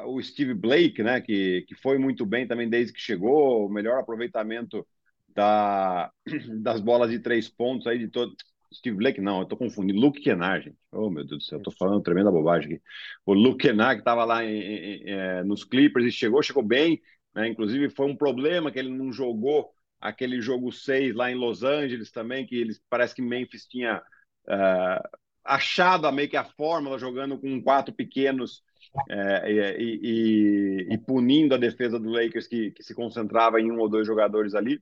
[0.07, 1.21] o Steve Blake, né?
[1.21, 4.87] que, que foi muito bem também desde que chegou, o melhor aproveitamento
[5.35, 6.13] da,
[6.63, 8.35] das bolas de três pontos aí de todo.
[8.75, 10.01] Steve Blake, não, eu tô confundindo.
[10.01, 10.77] Luke Kennard, gente.
[10.93, 12.83] Oh, meu Deus do céu, eu tô falando tremenda bobagem aqui.
[13.25, 16.63] O Luke Kennard, que estava lá em, em, em, é, nos Clippers e chegou, chegou
[16.63, 17.01] bem,
[17.35, 17.49] né?
[17.49, 22.11] Inclusive, foi um problema que ele não jogou aquele jogo 6 lá em Los Angeles
[22.11, 24.03] também, que eles parece que Memphis tinha
[24.49, 25.09] uh,
[25.43, 28.63] achado a meio que a fórmula jogando com quatro pequenos
[29.11, 33.79] uh, e, e, e, punindo a defesa do Lakers que, que, se concentrava em um
[33.79, 34.81] ou dois jogadores ali,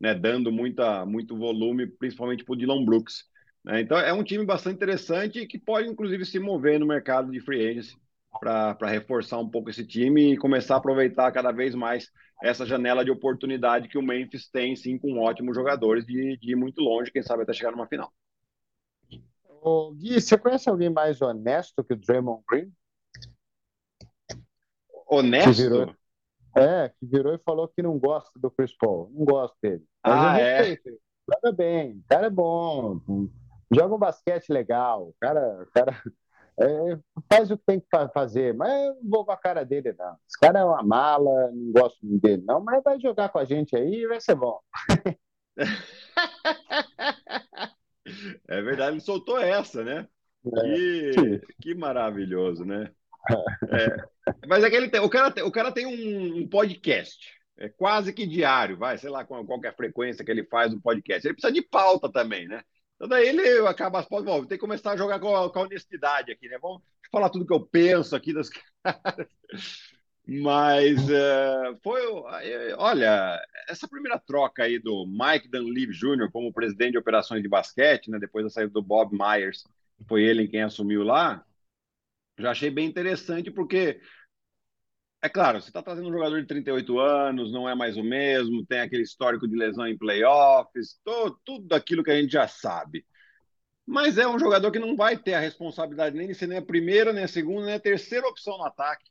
[0.00, 0.14] né?
[0.14, 3.24] dando muita, muito volume, principalmente para o Dylan Brooks.
[3.64, 3.80] Né?
[3.80, 7.68] Então é um time bastante interessante que pode inclusive se mover no mercado de free
[7.68, 7.96] agency
[8.40, 12.10] para reforçar um pouco esse time e começar a aproveitar cada vez mais
[12.42, 16.56] essa janela de oportunidade que o Memphis tem, sim, com ótimos jogadores de, de ir
[16.56, 18.12] muito longe, quem sabe até chegar numa final.
[19.60, 22.72] Ô, Gui, você conhece alguém mais honesto que o Draymond Green?
[25.10, 25.50] Honesto?
[25.50, 25.94] Que virou,
[26.58, 29.10] é, que virou e falou que não gosta do Chris Paul.
[29.14, 29.84] Não gosto dele.
[30.04, 30.78] Mas ah, é?
[31.30, 33.00] Joga bem, o cara é bom,
[33.70, 35.92] joga um basquete legal, o cara, cara
[36.58, 36.98] é,
[37.30, 40.16] faz o que tem que fazer, mas eu não vou com a cara dele, não.
[40.26, 43.76] Esse cara é uma mala, não gosto dele, não, mas vai jogar com a gente
[43.76, 44.58] aí e vai ser bom.
[48.48, 50.08] É verdade, ele soltou essa, né?
[50.46, 51.10] É.
[51.10, 52.90] Que, que maravilhoso, né?
[53.70, 53.96] É,
[54.46, 58.12] mas é que ele tem, o, cara, o cara tem um, um, podcast, é quase
[58.12, 61.26] que diário, vai, sei lá qual, qual é a frequência que ele faz o podcast.
[61.26, 62.62] Ele precisa de pauta também, né?
[62.96, 65.58] Então daí ele acaba as pautas, bom, tem que começar a jogar com a, com
[65.58, 66.58] a, honestidade aqui, né?
[66.60, 68.50] Vamos falar tudo que eu penso aqui das.
[70.26, 72.02] Mas uh, foi,
[72.76, 76.30] olha, essa primeira troca aí do Mike Dunleavy Jr.
[76.30, 78.18] como presidente de operações de basquete, né?
[78.18, 79.64] Depois da saída do Bob Myers,
[80.06, 81.42] foi ele quem assumiu lá.
[82.38, 84.00] Já achei bem interessante, porque
[85.20, 88.64] é claro, você está trazendo um jogador de 38 anos, não é mais o mesmo,
[88.64, 91.00] tem aquele histórico de lesão em playoffs,
[91.44, 93.04] tudo aquilo que a gente já sabe.
[93.86, 96.62] Mas é um jogador que não vai ter a responsabilidade nem de ser nem a
[96.62, 99.04] primeira, nem a segunda, nem a terceira opção no ataque.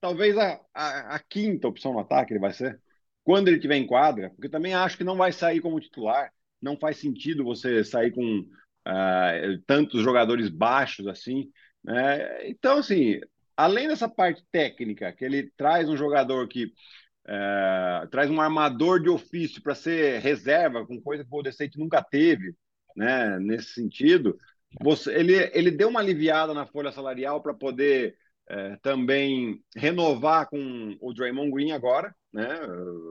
[0.00, 2.80] Talvez a, a, a quinta opção no ataque ele vai ser,
[3.22, 6.32] quando ele tiver em quadra, porque também acho que não vai sair como titular.
[6.62, 11.50] Não faz sentido você sair com uh, tantos jogadores baixos assim.
[11.86, 12.48] Né?
[12.48, 13.20] Então, assim,
[13.56, 19.08] além dessa parte técnica, que ele traz um jogador que uh, traz um armador de
[19.08, 22.54] ofício para ser reserva, com coisa que o State nunca teve,
[22.96, 23.38] né?
[23.38, 24.36] Nesse sentido,
[24.80, 28.16] você, ele, ele deu uma aliviada na folha salarial para poder
[28.48, 32.48] é, também renovar com o Draymond Green agora, né?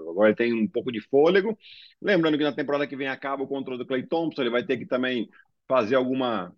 [0.10, 1.58] Agora ele tem um pouco de fôlego.
[2.02, 4.78] Lembrando que na temporada que vem acaba o controle do Clay Thompson, ele vai ter
[4.78, 5.30] que também
[5.68, 6.54] fazer alguma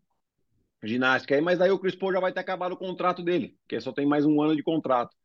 [0.88, 3.80] ginástica aí, mas daí o Chris Paul já vai ter acabado o contrato dele, que
[3.80, 5.16] só tem mais um ano de contrato.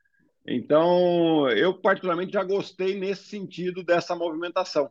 [0.46, 4.90] Então, eu particularmente já gostei nesse sentido dessa movimentação,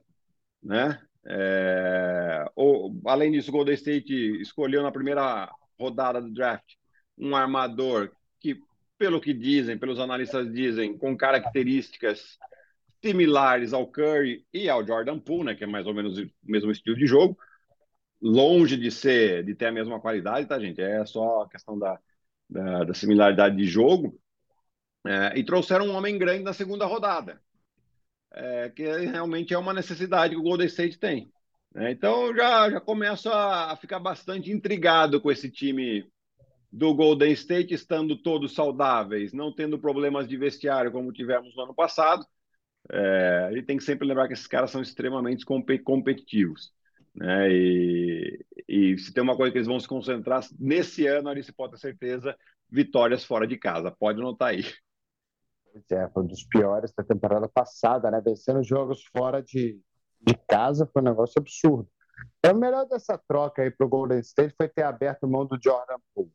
[0.63, 0.99] né?
[1.26, 2.45] É...
[2.55, 6.76] Ou, além disso, o Golden State escolheu na primeira rodada do draft
[7.17, 8.59] um armador que,
[8.97, 12.38] pelo que dizem, pelos analistas dizem, com características
[13.03, 16.72] similares ao Curry e ao Jordan Poole, né, que é mais ou menos o mesmo
[16.72, 17.38] estilo de jogo,
[18.22, 20.82] longe de ser, de ter a mesma qualidade, tá, gente?
[20.82, 21.99] É só a questão da,
[22.49, 24.19] da, da similaridade de jogo.
[25.05, 27.41] É, e trouxeram um homem grande na segunda rodada,
[28.32, 31.32] é, que realmente é uma necessidade que o Golden State tem.
[31.74, 31.91] Né?
[31.91, 36.07] Então já, já começo a, ficar bastante intrigado com esse time
[36.72, 41.74] do Golden State estando todos saudáveis, não tendo problemas de vestiário como tivemos no ano
[41.74, 42.24] passado.
[42.91, 45.45] É, a gente tem que sempre lembrar que esses caras são extremamente
[45.84, 46.72] competitivos.
[47.16, 47.51] Né?
[47.51, 51.51] E, e, se tem uma coisa que eles vão se concentrar nesse ano, ali se
[51.51, 52.36] pode ter certeza,
[52.70, 53.91] vitórias fora de casa.
[53.91, 54.64] Pode anotar aí.
[55.89, 58.22] É, foi um dos piores da temporada passada, né?
[58.22, 59.80] Vencendo jogos fora de,
[60.22, 61.89] de casa foi um negócio absurdo.
[62.43, 65.57] É o melhor dessa troca aí para o Golden State foi ter aberto mão do
[65.62, 66.32] Jordan Poole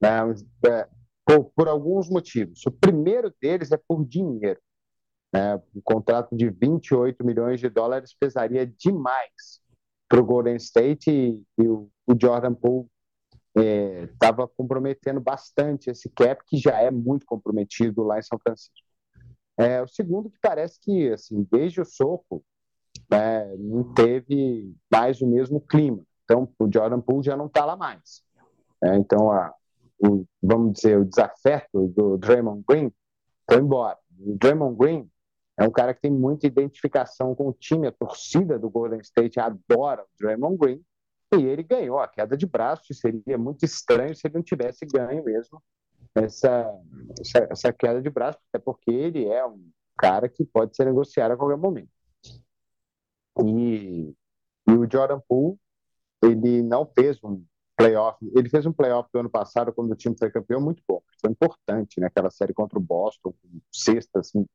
[0.00, 0.18] né,
[0.66, 0.88] é,
[1.24, 2.64] por, por, alguns motivos.
[2.66, 4.60] O primeiro deles é por dinheiro.
[5.32, 5.56] Né?
[5.74, 9.60] Um contrato de 28 milhões de dólares pesaria demais
[10.10, 12.88] para o Golden State e, e o, o, Jordan Poole
[13.56, 18.74] estava é, comprometendo bastante esse cap, que já é muito comprometido lá em São Francisco.
[19.56, 22.42] É, o segundo que parece que, assim, desde o soco,
[23.08, 26.02] né, não teve mais o mesmo clima.
[26.24, 28.22] Então, o Jordan Poole já não está lá mais.
[28.82, 29.54] É, então, a,
[30.04, 32.92] o, vamos dizer, o desafeto do Draymond Green
[33.48, 33.96] foi embora.
[34.18, 35.10] O Draymond Green
[35.60, 39.38] é um cara que tem muita identificação com o time, a torcida do Golden State
[39.38, 40.82] adora o Draymond Green,
[41.36, 44.86] e ele ganhou a queda de braço, e seria muito estranho se ele não tivesse
[44.86, 45.62] ganho mesmo
[46.14, 46.66] essa,
[47.20, 51.32] essa, essa queda de braço, até porque ele é um cara que pode ser negociado
[51.32, 51.90] a qualquer momento.
[53.44, 54.14] E,
[54.66, 55.58] e o Jordan Poole,
[56.22, 57.44] ele não fez um
[57.76, 58.18] playoff.
[58.34, 61.02] Ele fez um playoff do ano passado, quando o time foi campeão, muito bom.
[61.20, 62.06] Foi importante, né?
[62.06, 63.34] Aquela série contra o Boston,
[63.70, 64.46] cestas assim,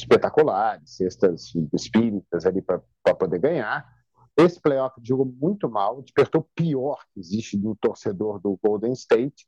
[0.00, 2.80] espetaculares, cestas espíritas ali para
[3.14, 3.88] poder ganhar.
[4.36, 9.46] Esse playoff jogou muito mal, despertou o pior que existe do torcedor do Golden State.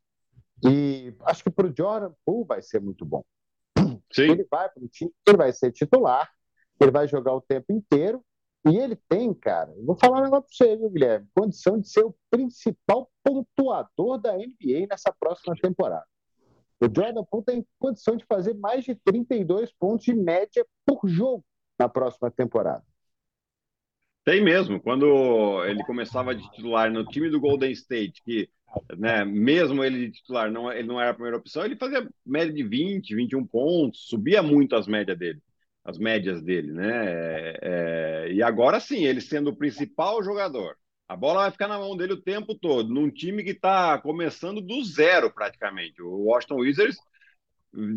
[0.65, 3.25] E acho que para o Jordan Poole vai ser muito bom.
[4.13, 4.31] Sim.
[4.31, 6.31] Ele vai para o time, ele vai ser titular,
[6.79, 8.23] ele vai jogar o tempo inteiro
[8.65, 11.27] e ele tem, cara, vou falar um negócio para você, viu, Guilherme?
[11.35, 16.07] Condição de ser o principal pontuador da NBA nessa próxima temporada.
[16.83, 21.45] O Jordan Poole tem condição de fazer mais de 32 pontos de média por jogo
[21.79, 22.83] na próxima temporada.
[24.25, 24.81] Tem mesmo.
[24.81, 28.49] Quando ele começava de titular no time do Golden State, que
[28.99, 32.53] né, mesmo ele de titular não, ele não era a primeira opção, ele fazia média
[32.53, 35.41] de 20, 21 pontos, subia muito as médias dele
[35.85, 37.05] as médias dele, né?
[37.07, 40.77] É, é, e agora sim, ele sendo o principal jogador,
[41.09, 44.61] a bola vai ficar na mão dele o tempo todo, num time que está começando
[44.61, 46.01] do zero praticamente.
[46.03, 46.99] O Washington Wizards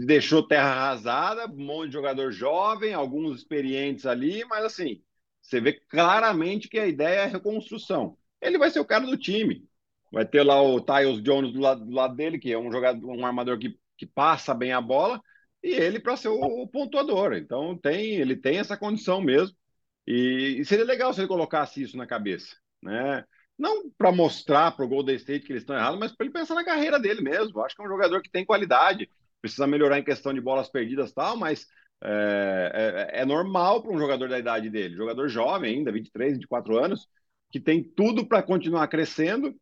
[0.05, 5.01] deixou terra arrasada, um monte de jogador jovem, alguns experientes ali, mas assim,
[5.41, 8.17] você vê claramente que a ideia é reconstrução.
[8.41, 9.67] Ele vai ser o cara do time.
[10.11, 13.05] Vai ter lá o Tyus Jones do lado, do lado dele, que é um jogador,
[13.05, 15.21] um armador que, que passa bem a bola,
[15.61, 17.33] e ele para ser o, o, pontuador.
[17.33, 19.55] Então tem, ele tem essa condição mesmo.
[20.07, 22.55] E, e seria legal se ele colocasse isso na cabeça,
[22.85, 23.23] né?
[23.57, 26.55] Não para mostrar para o Golden State que eles estão errados, mas para ele pensar
[26.55, 27.61] na carreira dele mesmo.
[27.61, 29.09] Acho que é um jogador que tem qualidade,
[29.41, 31.65] precisa melhorar em questão de bolas perdidas tal, mas
[32.03, 36.77] é, é, é normal para um jogador da idade dele, jogador jovem ainda, 23, 24
[36.77, 37.07] anos,
[37.51, 39.55] que tem tudo para continuar crescendo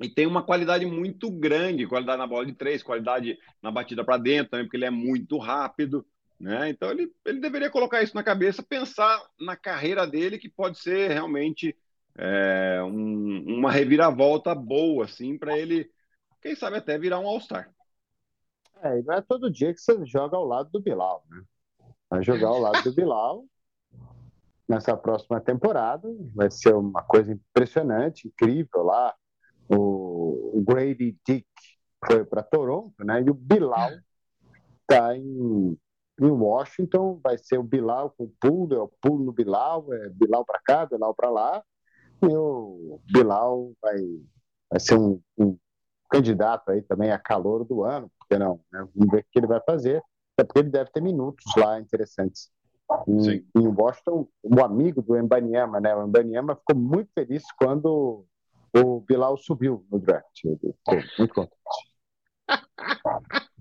[0.00, 4.16] e tem uma qualidade muito grande, qualidade na bola de três, qualidade na batida para
[4.16, 6.04] dentro também, porque ele é muito rápido,
[6.40, 6.68] né?
[6.68, 11.10] Então ele, ele deveria colocar isso na cabeça, pensar na carreira dele, que pode ser
[11.10, 11.76] realmente
[12.16, 15.90] é, um, uma reviravolta boa, assim, para ele,
[16.40, 17.70] quem sabe até virar um All-Star.
[18.82, 21.42] É, e não é todo dia que você joga ao lado do Bilal, né?
[22.10, 23.44] Vai jogar ao lado do Bilal
[24.68, 29.14] nessa próxima temporada, vai ser uma coisa impressionante, incrível lá.
[29.68, 31.46] O, Grady Dick
[32.06, 33.22] foi para Toronto, né?
[33.22, 33.90] E o Bilal
[34.82, 35.78] está em,
[36.20, 40.08] em Washington, vai ser o Bilal com o pulo, é o pulo no Bilal, é
[40.10, 41.64] Bilal para cá, Bilal para lá.
[42.22, 43.96] E o Bilal vai,
[44.70, 45.56] vai ser um, um
[46.10, 48.86] candidato aí também a calor do ano, porque não, né?
[48.94, 50.02] Vamos ver o que ele vai fazer,
[50.36, 52.50] até porque ele deve ter minutos lá interessantes.
[53.08, 55.94] Em, em Washington, o amigo do Embanyama, né?
[55.96, 58.24] O Embanyama ficou muito feliz quando
[58.76, 60.44] o Bilal subiu no draft.
[60.44, 61.58] Estou muito contente.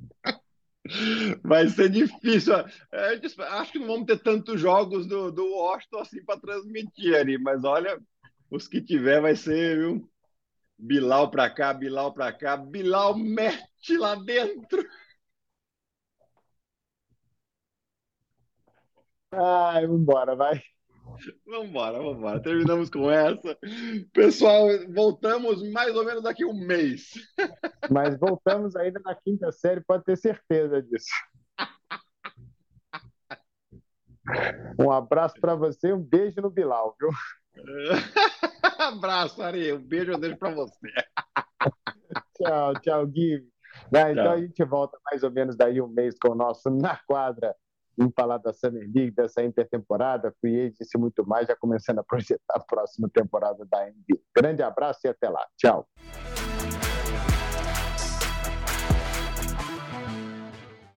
[1.43, 2.53] Vai ser difícil.
[2.91, 3.19] É,
[3.51, 7.63] acho que não vamos ter tantos jogos do, do Washington assim para transmitir ali, mas
[7.63, 7.97] olha,
[8.53, 10.09] os que tiver vai ser, viu?
[10.77, 14.85] Bilal para cá, Bilal para cá, Bilal mete lá dentro.
[19.31, 20.61] Ai, vambora, vai.
[21.45, 22.41] Vambora, vambora.
[22.41, 23.57] Terminamos com essa.
[24.13, 27.13] Pessoal, voltamos mais ou menos daqui a um mês.
[27.89, 31.11] Mas voltamos ainda na quinta série, pode ter certeza disso.
[34.79, 37.09] Um abraço para você, um beijo no Bilal, viu?
[38.79, 39.73] Abraço, Ari.
[39.73, 40.87] Um beijo eu deixo para você.
[42.37, 43.47] tchau, tchau, Gui.
[43.87, 47.55] Então a gente volta mais ou menos daí um mês com o nosso Na Quadra.
[47.97, 52.03] Vamos falar da Summer League, dessa intertemporada, free agency e muito mais, já começando a
[52.03, 54.19] projetar a próxima temporada da NBA.
[54.35, 55.45] Grande abraço e até lá.
[55.57, 55.87] Tchau.